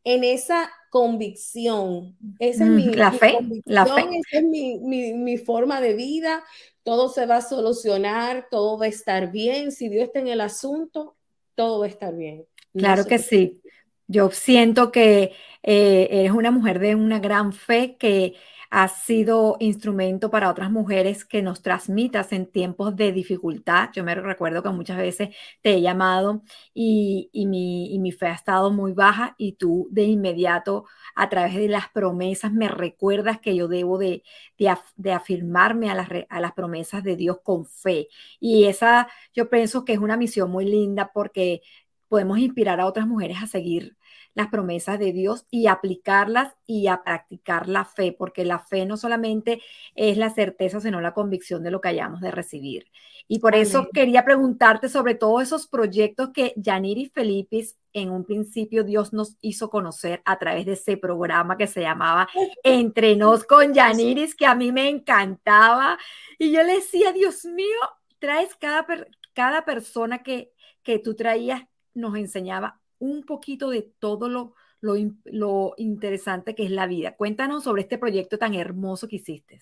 [0.02, 2.16] en esa convicción.
[2.40, 4.02] Esa es Mm, mi, la mi fe, la fe.
[4.02, 6.42] esa es mi, mi- mi forma de vida.
[6.82, 9.70] Todo se va a solucionar, todo va a estar bien.
[9.72, 11.16] Si Dios está en el asunto,
[11.54, 12.46] todo va a estar bien.
[12.74, 13.62] No Claro que sí.
[14.08, 15.32] Yo siento que
[15.64, 18.34] eh, eres una mujer de una gran fe que
[18.70, 23.90] has sido instrumento para otras mujeres que nos transmitas en tiempos de dificultad.
[23.94, 25.30] Yo me recuerdo que muchas veces
[25.62, 26.42] te he llamado
[26.74, 31.28] y, y mi, y mi fe ha estado muy baja y tú de inmediato a
[31.28, 34.22] través de las promesas me recuerdas que yo debo de,
[34.58, 38.08] de, af- de afirmarme a las, a las promesas de Dios con fe.
[38.40, 41.62] Y esa yo pienso que es una misión muy linda porque
[42.08, 43.96] podemos inspirar a otras mujeres a seguir
[44.34, 48.98] las promesas de Dios y aplicarlas y a practicar la fe, porque la fe no
[48.98, 49.62] solamente
[49.94, 52.86] es la certeza, sino la convicción de lo que hayamos de recibir.
[53.28, 58.84] Y por eso quería preguntarte sobre todos esos proyectos que Yaniri Felipis en un principio
[58.84, 62.28] Dios nos hizo conocer a través de ese programa que se llamaba
[62.62, 65.98] Entre nos con Yaniris, que a mí me encantaba.
[66.38, 67.78] Y yo le decía, Dios mío,
[68.18, 71.62] traes cada, per- cada persona que, que tú traías,
[71.96, 77.16] nos enseñaba un poquito de todo lo, lo, in- lo interesante que es la vida.
[77.16, 79.60] Cuéntanos sobre este proyecto tan hermoso que hiciste.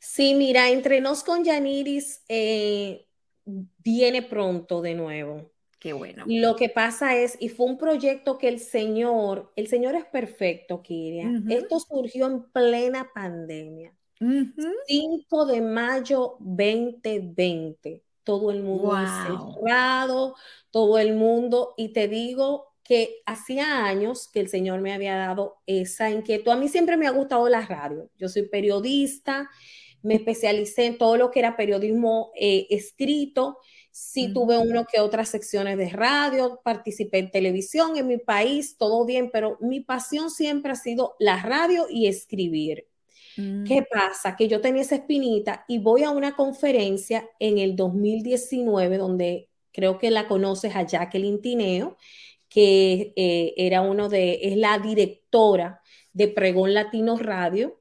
[0.00, 3.06] Sí, mira, entre nos con Yaniris eh,
[3.44, 5.50] viene pronto de nuevo.
[5.78, 6.24] Qué bueno.
[6.28, 10.80] Lo que pasa es, y fue un proyecto que el Señor, el Señor es perfecto,
[10.80, 11.28] Kiria.
[11.48, 13.92] Esto surgió en plena pandemia.
[14.20, 14.68] Ujú.
[14.86, 18.04] 5 de mayo 2020.
[18.24, 18.98] Todo el mundo Wow.
[18.98, 20.34] encerrado,
[20.70, 25.58] todo el mundo, y te digo que hacía años que el Señor me había dado
[25.66, 26.50] esa inquietud.
[26.52, 28.10] A mí siempre me ha gustado la radio.
[28.18, 29.48] Yo soy periodista,
[30.02, 33.58] me especialicé en todo lo que era periodismo eh, escrito.
[33.92, 39.04] Sí tuve uno que otras secciones de radio, participé en televisión en mi país, todo
[39.04, 42.86] bien, pero mi pasión siempre ha sido la radio y escribir.
[43.36, 43.64] Mm.
[43.64, 44.36] ¿Qué pasa?
[44.36, 49.98] Que yo tenía esa espinita y voy a una conferencia en el 2019 donde creo
[49.98, 51.96] que la conoces a Jacqueline Tineo,
[52.48, 55.80] que eh, era uno de, es la directora
[56.12, 57.80] de Pregón Latino Radio,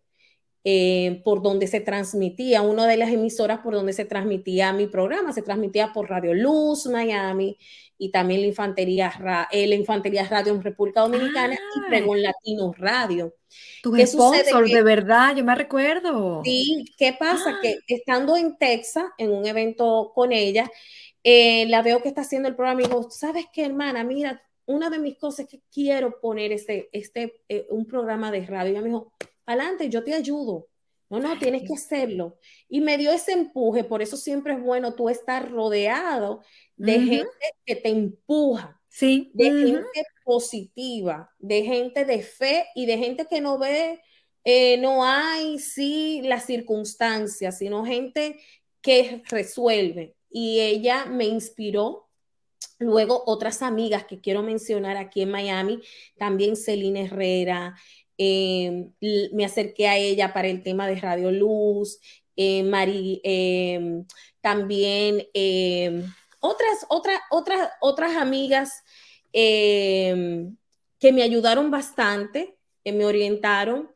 [0.64, 5.34] eh, por donde se transmitía, una de las emisoras por donde se transmitía mi programa,
[5.34, 7.58] se transmitía por Radio Luz Miami
[8.04, 11.74] y también la Infantería, Ra- eh, la Infantería Radio en República Dominicana Ah.
[11.76, 13.36] y Pregón Latino Radio.
[14.08, 16.42] Sponsors, Que- de verdad, yo me recuerdo.
[16.44, 17.52] Sí, ¿qué pasa?
[17.52, 17.60] Ah.
[17.62, 20.68] Que estando en Texas, en un evento con ella,
[21.24, 24.04] eh, la veo que está haciendo el programa y digo, ¿sabes qué, hermana?
[24.04, 28.46] Mira, una de mis cosas es que quiero poner este, este, eh, un programa de
[28.48, 28.70] radio.
[28.70, 29.14] Y ella me dijo,
[29.46, 30.70] adelante, yo te ayudo.
[31.12, 32.39] No, no, tienes que hacerlo.
[32.69, 36.41] Y me dio ese empuje, por eso siempre es bueno tú estar rodeado
[36.78, 37.30] de gente
[37.65, 39.32] que te empuja Sí.
[39.34, 44.02] de gente positiva, de gente de fe y de gente que no ve,
[44.43, 48.39] eh, no hay, sí, las circunstancias, sino gente
[48.82, 50.15] que resuelve.
[50.30, 52.08] Y ella me inspiró.
[52.80, 55.82] Luego otras amigas que quiero mencionar aquí en Miami,
[56.17, 57.76] también Celina Herrera,
[58.17, 62.00] eh, l- me acerqué a ella para el tema de Radio Luz,
[62.36, 64.04] eh, Mari, eh,
[64.41, 66.04] también eh,
[66.39, 68.84] otras, otras, otras, otras amigas
[69.34, 73.89] que me ayudaron bastante, que me orientaron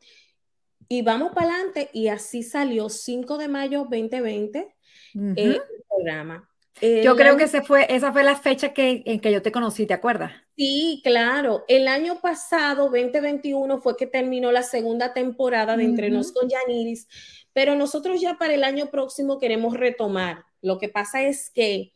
[0.88, 4.74] y vamos para adelante y así salió 5 de mayo 2020
[5.14, 5.24] Ujú.
[5.36, 6.48] eh, el programa.
[6.80, 9.50] Yo creo año- que ese fue, esa fue la fecha que, en que yo te
[9.52, 10.32] conocí, ¿te acuerdas?
[10.56, 11.64] Sí, claro.
[11.68, 16.40] El año pasado, 2021, fue que terminó la segunda temporada de Entre Nos Ujú.
[16.40, 17.08] con Yaniris,
[17.52, 20.44] pero nosotros ya para el año próximo queremos retomar.
[20.60, 21.92] Lo que pasa es que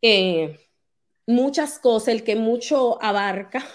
[0.00, 0.58] eh,
[1.26, 3.66] muchas cosas, el que mucho abarca,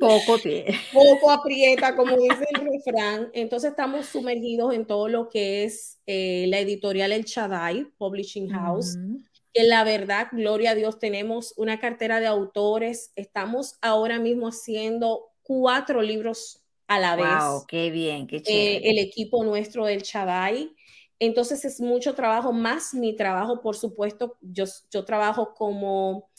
[0.00, 0.74] Poco tiene.
[0.92, 3.28] poco aprieta, como dice el refrán.
[3.34, 8.96] Entonces estamos sumergidos en todo lo que es eh, la editorial El Shaddai, Publishing House.
[9.52, 13.12] Que la verdad, gloria a Dios, tenemos una cartera de autores.
[13.16, 17.26] Estamos ahora mismo haciendo cuatro libros a la vez.
[17.26, 18.90] Wow, qué bien, qué Eh, chévere.
[18.90, 20.74] el equipo nuestro del Chadai.
[21.18, 24.36] Entonces es mucho trabajo, más mi trabajo, por supuesto.
[24.40, 26.30] Yo, yo trabajo como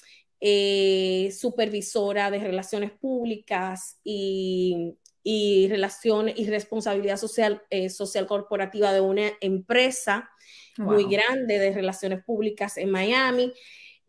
[0.42, 9.02] eh, supervisora de relaciones públicas y, y relaciones y responsabilidad social, eh, social corporativa de
[9.02, 10.30] una empresa
[10.78, 13.54] muy grande de relaciones públicas en Miami.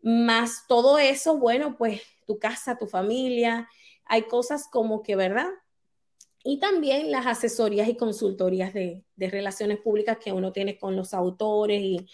[0.01, 3.69] Más todo eso, bueno, pues tu casa, tu familia,
[4.05, 5.49] hay cosas como que, ¿verdad?
[6.43, 11.81] Y también las asesorías y consultorías de, relaciones públicas que uno tiene con los autores
[11.81, 12.07] y,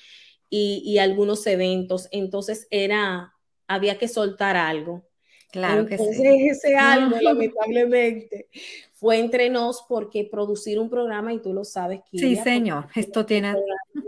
[0.50, 2.08] y, algunos eventos.
[2.12, 3.34] Entonces era,
[3.68, 5.06] había que soltar algo.
[5.52, 6.48] Claro que sí.
[6.50, 8.48] Ese algo, lamentablemente,
[9.02, 13.26] fue entre nos porque producir un programa, y tú lo sabes, que Sí, señor, esto
[13.26, 13.56] tiene...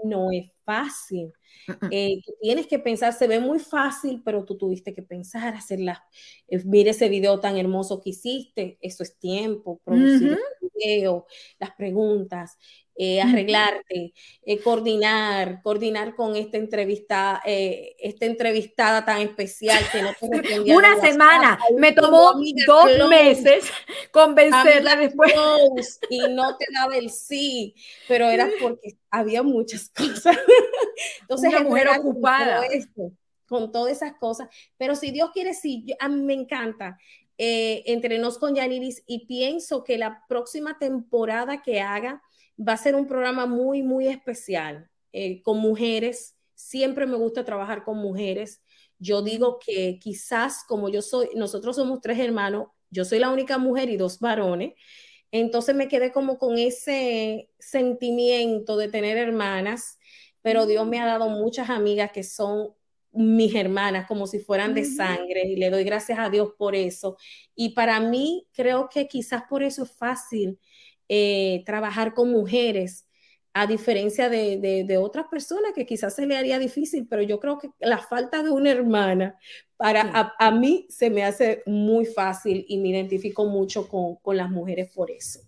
[0.03, 1.33] No es fácil.
[1.89, 6.05] Eh, tienes que pensar, se ve muy fácil, pero tú tuviste que pensar, hacerla.
[6.47, 11.25] Eh, mire ese video tan hermoso que hiciste, eso es tiempo, producir el video,
[11.57, 12.59] las preguntas,
[12.95, 14.13] eh, arreglarte,
[14.45, 20.11] eh, coordinar, coordinar con esta entrevista, eh, esta entrevistada tan especial que no
[20.77, 22.33] Una semana, me tomó
[22.67, 23.65] dos meses
[24.11, 25.99] convencerla después.
[26.07, 27.73] y no te daba el sí,
[28.07, 30.37] pero era porque había muchas cosas.
[31.21, 32.61] Entonces, Una mujer ocupada.
[33.47, 36.99] con todas esas cosas, pero si Dios quiere, sí, a mí me encanta.
[37.39, 42.21] entre nos con Yaniris y pienso que la próxima temporada que haga,
[42.59, 46.37] Va a ser un programa muy, muy especial eh, con mujeres.
[46.55, 48.61] Siempre me gusta trabajar con mujeres.
[48.99, 53.57] Yo digo que quizás como yo soy, nosotros somos tres hermanos, yo soy la única
[53.57, 54.73] mujer y dos varones.
[55.31, 59.97] Entonces me quedé como con ese sentimiento de tener hermanas,
[60.43, 62.75] pero Dios me ha dado muchas amigas que son
[63.11, 67.17] mis hermanas, como si fueran de sangre, y le doy gracias a Dios por eso.
[67.55, 70.59] Y para mí, creo que quizás por eso es fácil
[71.09, 73.07] eh, trabajar con mujeres,
[73.53, 77.69] a diferencia de, otras personas que quizás se le haría difícil, pero yo creo que
[77.79, 79.37] la falta de una hermana
[79.77, 84.49] para a, mí se me hace muy fácil y me identifico mucho con, con las
[84.49, 85.39] mujeres por eso.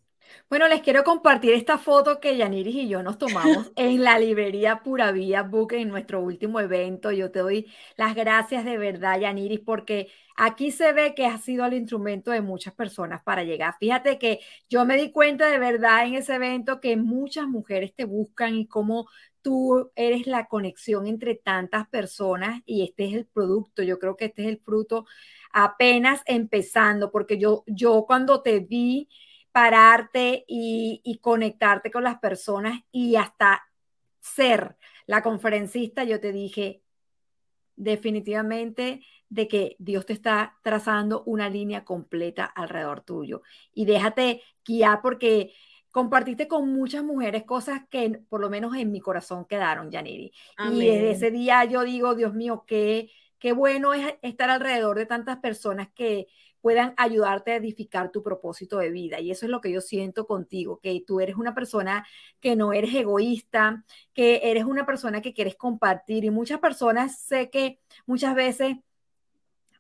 [0.50, 4.82] Bueno, les quiero compartir esta foto que Yaniris y yo nos tomamos en la librería
[4.84, 7.12] Pura Vía Book en nuestro último evento.
[7.12, 11.66] Yo te doy las gracias de verdad, Yaniris, porque aquí se ve que has sido
[11.66, 13.76] el instrumento de muchas personas para llegar.
[13.80, 18.06] Fíjate que yo me di cuenta de verdad en ese evento que muchas mujeres te
[18.06, 19.08] buscan y cómo
[19.42, 23.84] tú eres la conexión entre tantas personas y este es el producto.
[23.84, 25.06] Yo creo que este es el fruto
[25.52, 29.08] apenas empezando, porque yo, yo cuando te vi
[29.56, 33.64] pararte y, conectarte con las personas y hasta
[34.20, 36.84] ser la conferencista, yo te dije
[37.78, 43.44] definitivamente de que Dios te está trazando una línea completa alrededor tuyo.
[43.74, 45.54] Y déjate guiar porque
[45.90, 50.34] compartiste con muchas mujeres cosas que por lo menos en mi corazón quedaron, Yaniri.
[50.70, 55.06] Y desde ese día yo digo, Dios mío, qué, qué bueno es estar alrededor de
[55.06, 56.28] tantas personas que,
[56.66, 59.20] puedan ayudarte a edificar tu propósito de vida.
[59.20, 62.08] Y eso es lo que yo siento contigo, que tú eres una persona
[62.40, 66.24] que no eres egoísta, que eres una persona que quieres compartir.
[66.26, 68.78] Y muchas personas sé que muchas veces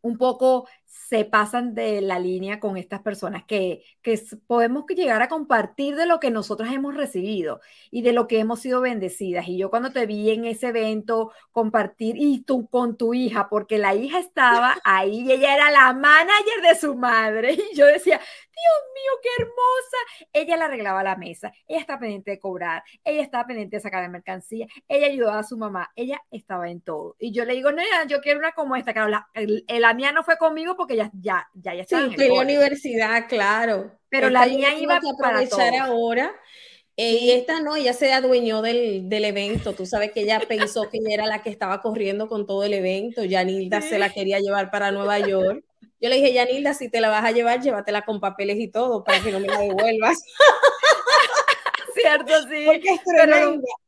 [0.04, 0.68] un poco
[1.08, 6.06] se pasan de la línea con estas personas que, que podemos llegar a compartir de
[6.06, 7.60] lo que nosotros hemos recibido
[7.92, 9.48] y de lo que hemos sido bendecidas.
[9.48, 13.78] Y yo cuando te vi en ese evento compartir y tú con tu hija, porque
[13.78, 18.20] la hija estaba ahí y ella era la manager de su madre y yo decía,
[18.56, 20.28] Dios mío, qué hermosa.
[20.32, 24.02] Ella le arreglaba la mesa, ella estaba pendiente de cobrar, ella estaba pendiente de sacar
[24.02, 27.16] la mercancía, ella ayudaba a su mamá, ella estaba en todo.
[27.20, 29.28] Y yo le digo, no, yo quiero una como esta, claro, la,
[29.68, 33.28] la mía no fue conmigo porque ya, ya, ya, ya estaba sí, en la universidad,
[33.28, 33.92] claro.
[34.10, 36.32] Pero la mía iba a aprovechar ahora.
[36.98, 39.74] Eh, y esta no, ella se adueñó del, del, evento.
[39.74, 42.74] Tú sabes que ella pensó que ella era la que estaba corriendo con todo el
[42.74, 43.26] evento.
[43.26, 45.64] Yanilda se la quería llevar para Nueva York.
[46.00, 49.04] Yo le dije, Yanilda, si te la vas a llevar, llévatela con papeles y todo
[49.04, 50.24] para que no me la devuelvas.
[51.96, 52.64] Cierto, sí.
[52.66, 53.36] Porque es tremenda.
[53.36, 53.85] Pero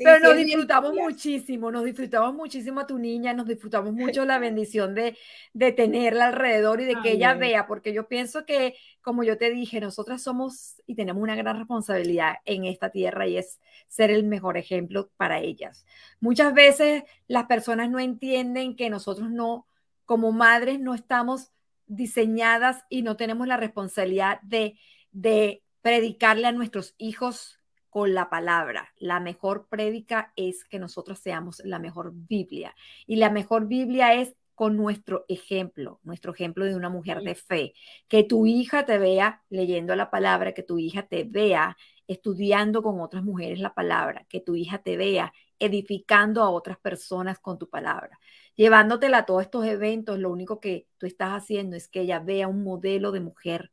[0.00, 5.16] nos disfrutamos muchísimo, nos disfrutamos muchísimo a tu niña, nos disfrutamos mucho la bendición de,
[5.52, 9.50] de tenerla alrededor y de que ella vea, porque yo pienso que, como yo te
[9.50, 14.24] dije, nosotras somos y tenemos una gran responsabilidad en esta tierra y es ser el
[14.24, 15.84] mejor ejemplo para ellas.
[16.20, 19.66] Muchas veces las personas no entienden que nosotros no,
[20.04, 21.50] como madres, no estamos
[21.86, 24.78] diseñadas y no tenemos la responsabilidad de,
[25.12, 27.59] de predicarle a nuestros hijos
[27.90, 28.92] con la palabra.
[28.96, 32.74] La mejor prédica es que nosotros seamos la mejor Biblia.
[33.06, 37.72] Y la mejor Biblia es con nuestro ejemplo, nuestro ejemplo de una mujer de fe.
[38.08, 41.76] Que tu hija te vea leyendo la palabra, que tu hija te vea
[42.06, 47.38] estudiando con otras mujeres la palabra, que tu hija te vea edificando a otras personas
[47.38, 48.18] con tu palabra.
[48.56, 52.48] Llevándotela a todos estos eventos, lo único que tú estás haciendo es que ella vea
[52.48, 53.70] un modelo de mujer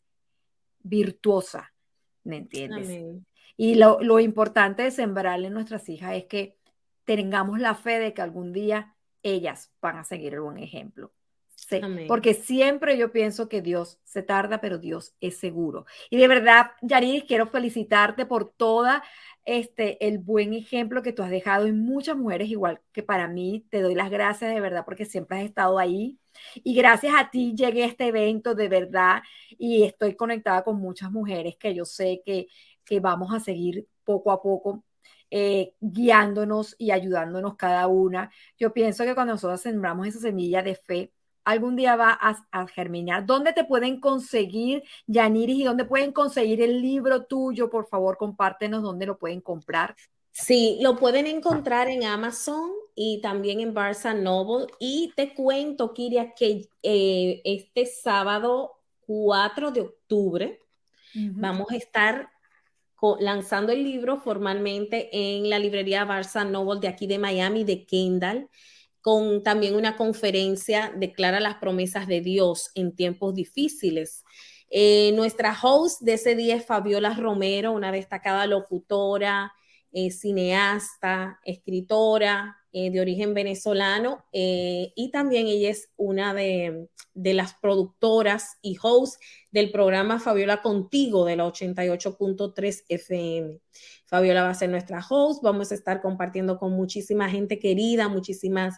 [0.83, 1.73] virtuosa,
[2.23, 2.87] ¿me entiendes?
[3.57, 6.57] Y lo, lo importante de sembrarle a nuestras hijas es que
[7.03, 11.11] tengamos la fe de que algún día ellas van a seguir el buen ejemplo.
[11.57, 15.85] Sí, porque siempre yo pienso que Dios se tarda, pero Dios es seguro.
[16.09, 19.03] Y de verdad, Yariris, quiero felicitarte por toda
[19.43, 23.65] este el buen ejemplo que tú has dejado en muchas mujeres, igual que para mí.
[23.69, 26.19] Te doy las gracias de verdad porque siempre has estado ahí.
[26.55, 29.23] Y gracias a ti llegué a este evento de verdad
[29.57, 32.47] y estoy conectada con muchas mujeres que yo sé que,
[32.87, 34.83] que vamos a seguir poco a poco
[35.29, 38.31] eh, guiándonos y ayudándonos cada una.
[38.57, 41.11] Yo pienso que cuando nosotros sembramos esa semilla de fe,
[41.43, 43.25] algún día va a, germinar.
[43.25, 47.69] ¿Dónde te pueden conseguir, Yaniris, y dónde pueden conseguir el libro tuyo?
[47.69, 49.95] Por favor, compártenos dónde lo pueden comprar.
[50.31, 54.67] Sí, lo pueden encontrar en Amazon y también en Barça Noble.
[54.79, 58.73] Y te cuento, Kiria, que eh, este sábado
[59.07, 60.59] 4 de octubre
[61.15, 62.29] vamos a estar
[63.19, 68.49] lanzando el libro formalmente en la librería Barça Noble de aquí de Miami, de Kendall
[69.01, 74.25] con también una conferencia Declara las promesas de Dios en tiempos difíciles.
[74.69, 79.53] Eh, nuestra host de ese día es Fabiola Romero, una destacada locutora,
[79.93, 87.55] eh, cineasta, escritora eh, de origen venezolano y también ella es una de, de, las
[87.55, 89.21] productoras y host
[89.51, 93.59] del programa Fabiola Contigo de la 88.3 FM.
[94.05, 98.75] Fabiola va a ser nuestra host, vamos a estar compartiendo con muchísima gente querida, muchísimas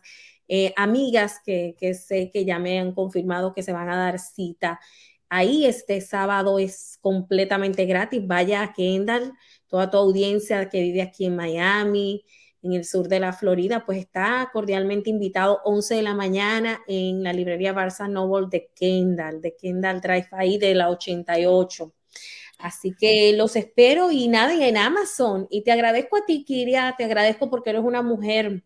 [0.52, 4.80] eh, amigas que, sé que ya me han confirmado que se van a dar cita.
[5.30, 8.26] Ahí este sábado es completamente gratis.
[8.26, 9.34] Vaya a Kendall,
[9.68, 12.26] toda tu audiencia que vive aquí en Miami,
[12.62, 17.24] en el sur de la Florida, pues está cordialmente invitado 11 de la mañana en
[17.24, 21.94] la librería Barça Noble de Kendall, de Kendall Drive ahí de la 88.
[22.60, 25.48] Así que los espero y nada, en Amazon.
[25.50, 28.64] Y te agradezco a ti, Kiria, te agradezco porque eres una mujer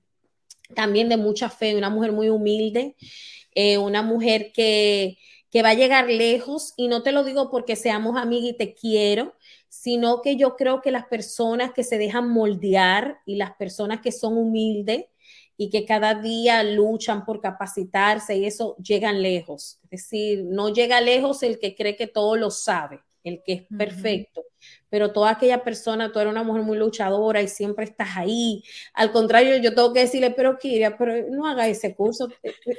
[0.74, 2.96] también de mucha fe, una mujer muy humilde,
[3.54, 5.20] eh, una mujer que,
[5.52, 6.74] que va a llegar lejos.
[6.76, 9.36] Y no te lo digo porque seamos amigas y te quiero,
[9.74, 14.11] sino que yo creo que las personas que se dejan moldear y las personas que
[14.11, 15.05] son humildes
[15.57, 19.80] y que cada día luchan por capacitarse y eso llegan lejos.
[19.86, 23.63] Es decir, no llega lejos el que cree que todo lo sabe el que es
[23.78, 24.43] perfecto,
[24.89, 28.63] pero toda aquella persona, tú eres una mujer muy luchadora y siempre estás ahí.
[28.93, 32.30] Al contrario, yo tengo que decirle, pero Kiria, pero no haga ese curso,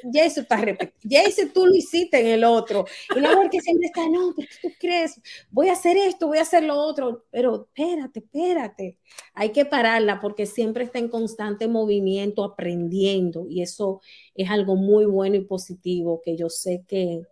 [0.04, 2.84] ya eso está repetido, ya ese tú lo hiciste en el otro.
[3.16, 5.20] Y la mujer que siempre está, no, pero tú crees,
[5.50, 8.98] voy a hacer esto, voy a hacer lo otro, pero espérate, espérate,
[9.34, 13.46] hay que pararla porque siempre está en constante movimiento, aprendiendo.
[13.48, 14.00] Y eso
[14.34, 17.22] es algo muy bueno y positivo que yo sé que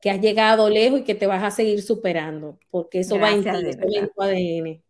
[0.00, 3.42] que has llegado lejos y que te vas a seguir superando, porque eso va en,
[3.42, 4.82] ti, en tu ADN.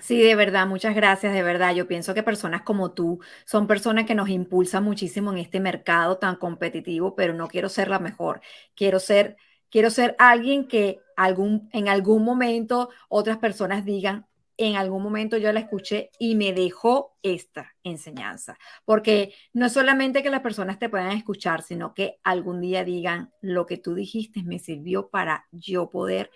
[0.00, 1.74] Sí, de verdad, muchas gracias, de verdad.
[1.74, 6.18] Yo pienso que personas como tú son personas que nos impulsan muchísimo en este mercado
[6.18, 8.40] tan competitivo, pero no quiero ser la mejor.
[8.76, 9.36] Quiero ser,
[9.70, 14.27] quiero ser alguien que algún, en algún momento otras personas digan,
[14.58, 18.58] en algún momento yo la escuché y me dejó esta enseñanza.
[18.84, 23.32] Porque no es solamente que las personas te puedan escuchar, sino que algún día digan,
[23.40, 26.30] lo que tú dijiste me sirvió para yo poder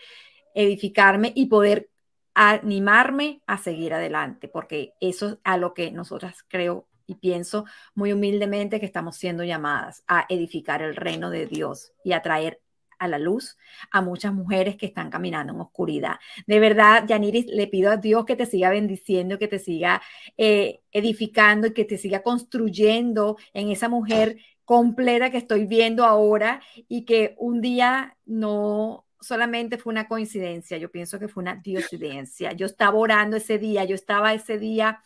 [0.55, 1.91] edificarme y poder
[2.35, 8.13] animarme a seguir adelante, porque eso es a lo que nosotras creo y pienso muy
[8.13, 12.62] humildemente que estamos siendo llamadas a edificar el reino de Dios y a traer
[13.03, 13.57] a la luz
[13.91, 16.17] a muchas mujeres que están caminando en oscuridad.
[16.47, 20.01] De verdad, Yaniris, le pido a Dios que te siga bendiciendo, que te siga
[20.37, 26.63] eh, edificando y que te siga construyendo en esa mujer completa que estoy viendo ahora
[26.89, 32.53] y que un día no solamente fue una coincidencia, yo pienso que fue una diosidencia.
[32.53, 35.03] Yo estaba orando ese día, yo estaba ese día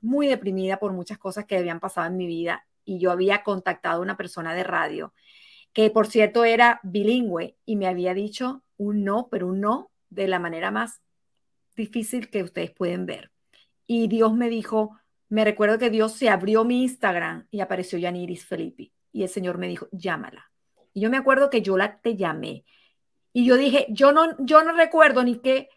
[0.00, 3.98] muy deprimida por muchas cosas que habían pasado en mi vida y yo había contactado
[3.98, 5.12] a una persona de radio
[5.78, 10.26] que por cierto era bilingüe y me había dicho un no, pero un no de
[10.26, 11.02] la manera más
[11.76, 13.30] difícil que ustedes pueden ver.
[13.86, 14.98] Y Dios me dijo,
[15.28, 19.58] me recuerdo que Dios se abrió mi Instagram y apareció Yaniris Felipe y el Señor
[19.58, 20.50] me dijo, llámala.
[20.94, 22.64] Y yo me acuerdo que yo la te llamé
[23.32, 25.68] y yo dije, yo no, yo no recuerdo ni qué,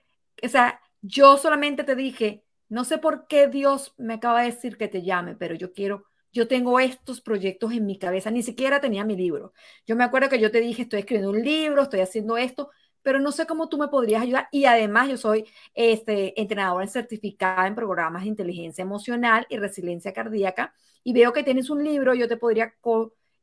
[0.41, 4.77] o sea, yo solamente te dije, no sé por qué Dios me acaba de decir
[4.77, 8.79] que te llame, pero yo quiero yo tengo estos proyectos en mi cabeza, ni siquiera
[8.81, 9.53] tenía mi libro.
[9.85, 12.69] Yo me acuerdo que yo te dije, estoy escribiendo un libro, estoy haciendo esto,
[13.01, 14.47] pero no sé cómo tú me podrías ayudar.
[14.51, 20.73] Y además yo soy este, entrenadora certificada en programas de inteligencia emocional y resiliencia cardíaca
[21.03, 22.73] y veo que tienes un libro, yo te podría,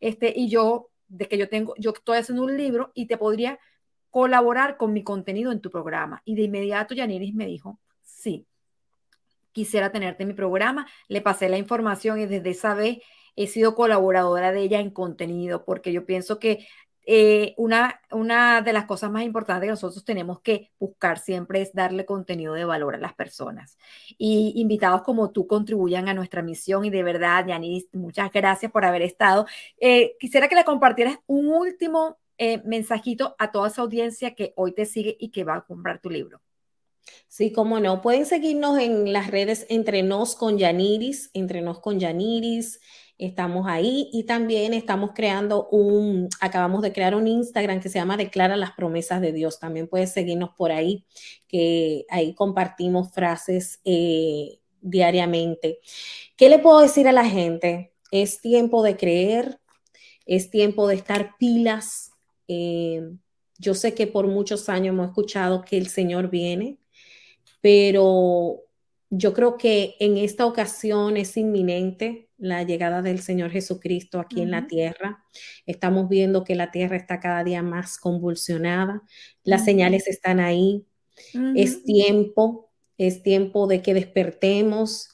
[0.00, 3.58] este, y yo, de que yo tengo, yo estoy haciendo un libro y te podría
[4.10, 6.22] colaborar con mi contenido en tu programa.
[6.24, 8.46] Y de inmediato Yaniris me dijo, sí,
[9.52, 10.86] quisiera tenerte en mi programa.
[11.08, 12.98] Le pasé la información y desde esa vez
[13.36, 16.66] he sido colaboradora de ella en contenido, porque yo pienso que
[17.10, 21.72] eh, una, una de las cosas más importantes que nosotros tenemos que buscar siempre es
[21.72, 23.78] darle contenido de valor a las personas.
[24.18, 28.84] Y invitados como tú contribuyan a nuestra misión y de verdad, Yanis, muchas gracias por
[28.84, 29.46] haber estado.
[29.80, 34.72] Eh, quisiera que le compartieras un último eh, mensajito a toda esa audiencia que hoy
[34.74, 36.42] te sigue y que va a comprar tu libro.
[37.28, 38.02] Sí, cómo no.
[38.02, 42.80] Pueden seguirnos en las redes Entre Nos con Yaniris, Entre Nos con Yaniris,
[43.18, 48.16] estamos ahí y también estamos creando un, acabamos de crear un Instagram que se llama
[48.16, 49.58] Declara las promesas de Dios.
[49.58, 51.04] También puedes seguirnos por ahí,
[51.48, 55.80] que ahí compartimos frases eh, diariamente.
[56.36, 57.92] ¿Qué le puedo decir a la gente?
[58.10, 59.60] Es tiempo de creer,
[60.24, 62.12] es tiempo de estar pilas.
[62.46, 63.02] Eh,
[63.58, 66.78] yo sé que por muchos años hemos escuchado que el Señor viene,
[67.60, 68.62] pero
[69.10, 74.50] yo creo que en esta ocasión es inminente la llegada del Señor Jesucristo aquí en
[74.50, 75.24] la tierra.
[75.66, 79.02] Estamos viendo que la tierra está cada día más convulsionada,
[79.42, 80.86] las señales están ahí.
[81.56, 85.08] Es tiempo, es tiempo de que despertemos,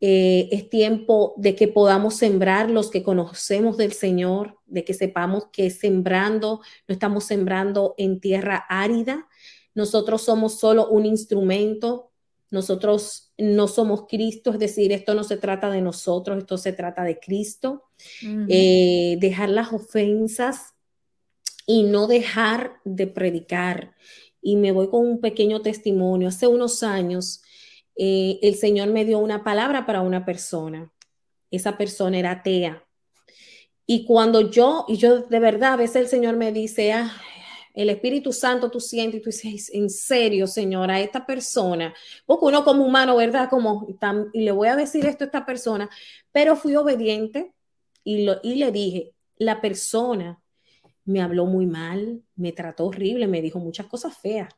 [0.00, 5.46] eh, es tiempo de que podamos sembrar los que conocemos del Señor, de que sepamos
[5.52, 9.26] que sembrando, no estamos sembrando en tierra árida,
[9.78, 12.08] nosotros somos solo un instrumento
[12.50, 17.04] nosotros no somos Cristo, es decir, esto no se trata de nosotros, esto se trata
[17.04, 17.84] de Cristo.
[18.48, 20.74] Eh, dejar las ofensas
[21.66, 23.94] y no dejar de predicar.
[24.40, 26.28] Y me voy con un pequeño testimonio.
[26.28, 27.42] Hace unos años,
[27.96, 30.90] eh, el Señor me dio una palabra para una persona.
[31.50, 32.82] Esa persona era atea.
[33.84, 37.12] Y cuando yo, y yo de verdad, a veces el Señor me dice, ah,
[37.78, 41.94] el Espíritu Santo tú sientes y tú dices, en serio, Señora, esta persona,
[42.26, 43.48] porque uno como humano, ¿verdad?
[43.48, 43.86] Como,
[44.32, 45.88] y le voy a decir esto a esta persona,
[46.32, 47.52] pero fui obediente
[48.02, 50.42] y, lo, y le dije, la persona
[51.04, 54.52] me habló muy mal, me trató horrible, me dijo muchas cosas feas.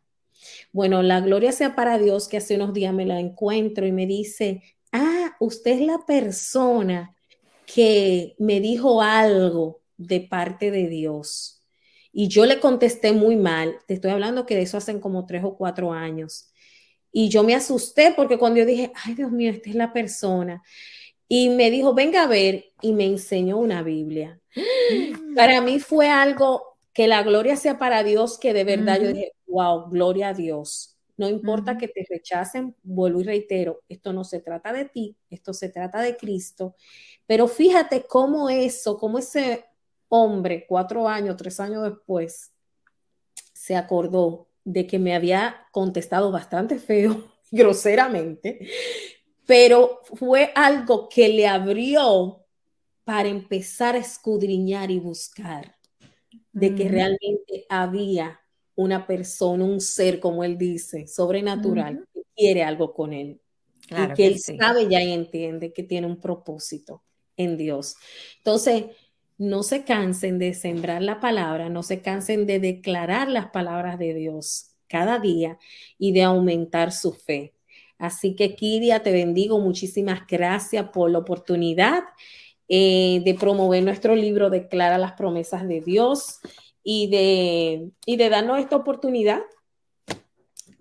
[0.72, 4.06] Bueno, la gloria sea para Dios que hace unos días me la encuentro y me
[4.06, 4.62] dice,
[4.92, 7.14] ah, usted es la persona
[7.66, 11.59] que me dijo algo de parte de Dios.
[12.12, 15.44] Y yo le contesté muy mal, te estoy hablando que de eso hacen como tres
[15.44, 16.50] o cuatro años.
[17.12, 20.62] Y yo me asusté porque cuando yo dije, ay Dios mío, esta es la persona.
[21.28, 24.40] Y me dijo, venga a ver, y me enseñó una Biblia.
[24.56, 25.34] Mm.
[25.36, 29.32] Para mí fue algo que la gloria sea para Dios, que de verdad yo dije,
[29.46, 30.96] wow, gloria a Dios.
[31.16, 35.52] No importa que te rechacen, vuelvo y reitero, esto no se trata de ti, esto
[35.52, 36.74] se trata de Cristo.
[37.26, 39.66] Pero fíjate cómo eso, cómo ese
[40.10, 42.52] hombre, cuatro años, tres años después,
[43.54, 48.68] se acordó de que me había contestado bastante feo, groseramente,
[49.46, 52.44] pero fue algo que le abrió
[53.04, 55.76] para empezar a escudriñar y buscar
[56.52, 58.40] de que realmente había
[58.74, 63.40] una persona, un ser, como él dice, sobrenatural, que quiere algo con él.
[63.90, 67.02] y que, él sabe ya y entiende que tiene un propósito
[67.36, 67.96] en Dios.
[68.38, 68.84] Entonces,
[69.40, 74.12] no se cansen de sembrar la palabra, no se cansen de declarar las palabras de
[74.12, 75.58] Dios cada día
[75.96, 77.54] y de aumentar su fe.
[77.96, 79.58] Así que, Kiria, te bendigo.
[79.58, 82.02] Muchísimas gracias por la oportunidad
[82.68, 86.40] eh, de promover nuestro libro Declara las promesas de Dios
[86.82, 89.40] y de, y de darnos esta oportunidad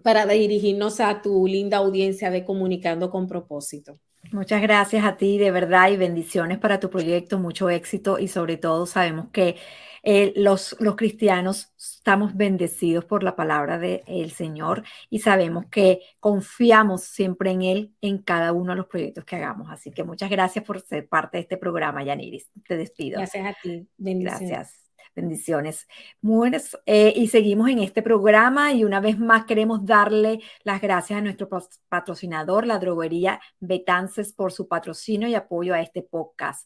[0.04, 4.02] para dirigirnos a tu linda audiencia de Comunicando con propósito.
[4.32, 8.58] Muchas gracias a ti, de verdad, y bendiciones para tu proyecto, mucho éxito y sobre
[8.58, 9.56] todo sabemos que
[10.04, 17.04] eh, los, los, cristianos estamos bendecidos por la palabra del Señor y sabemos que confiamos
[17.04, 19.70] siempre en Él en cada uno de los proyectos que hagamos.
[19.70, 22.50] Así que muchas gracias por ser parte de este programa, Yaniris.
[22.68, 23.18] Te despido.
[23.18, 23.88] Gracias a ti.
[23.98, 24.50] Bendiciones.
[24.50, 24.89] Gracias.
[25.20, 25.86] Bendiciones.
[26.22, 31.20] Buenas, eh, y seguimos en este programa y una vez más queremos darle las gracias
[31.20, 31.50] a nuestro
[31.90, 36.66] patrocinador, la droguería Betances, por su patrocinio y apoyo a este podcast.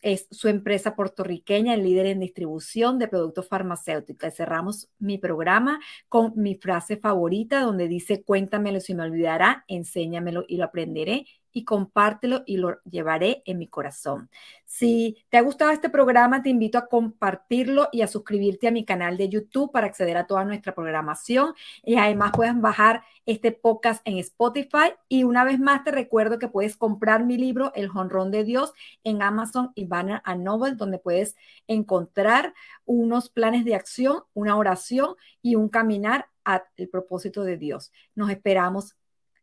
[0.00, 4.34] Es su empresa puertorriqueña, el líder en distribución de productos farmacéuticos.
[4.34, 5.78] Cerramos mi programa
[6.08, 11.64] con mi frase favorita donde dice, cuéntamelo si me olvidará, enséñamelo y lo aprenderé y
[11.64, 14.30] compártelo y lo llevaré en mi corazón.
[14.64, 18.84] Si te ha gustado este programa, te invito a compartirlo y a suscribirte a mi
[18.84, 24.00] canal de YouTube para acceder a toda nuestra programación y además puedes bajar este podcast
[24.04, 28.30] en Spotify y una vez más te recuerdo que puedes comprar mi libro El Jonrón
[28.30, 28.72] de Dios
[29.04, 31.36] en Amazon y Banner and Novel donde puedes
[31.66, 37.92] encontrar unos planes de acción, una oración y un caminar al propósito de Dios.
[38.14, 38.96] Nos esperamos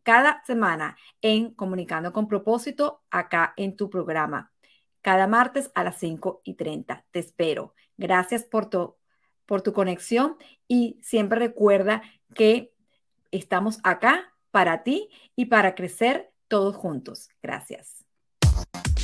[0.08, 4.54] cada semana en Comunicando con propósito acá en tu programa.
[5.02, 7.06] cada martes a las 5 y 30.
[7.12, 7.74] Te espero.
[7.98, 8.96] Gracias por tu,
[9.46, 12.04] por tu conexión y siempre recuerda
[12.34, 12.74] que
[13.32, 17.28] estamos acá para ti y para crecer todos juntos.
[17.42, 18.07] Gracias.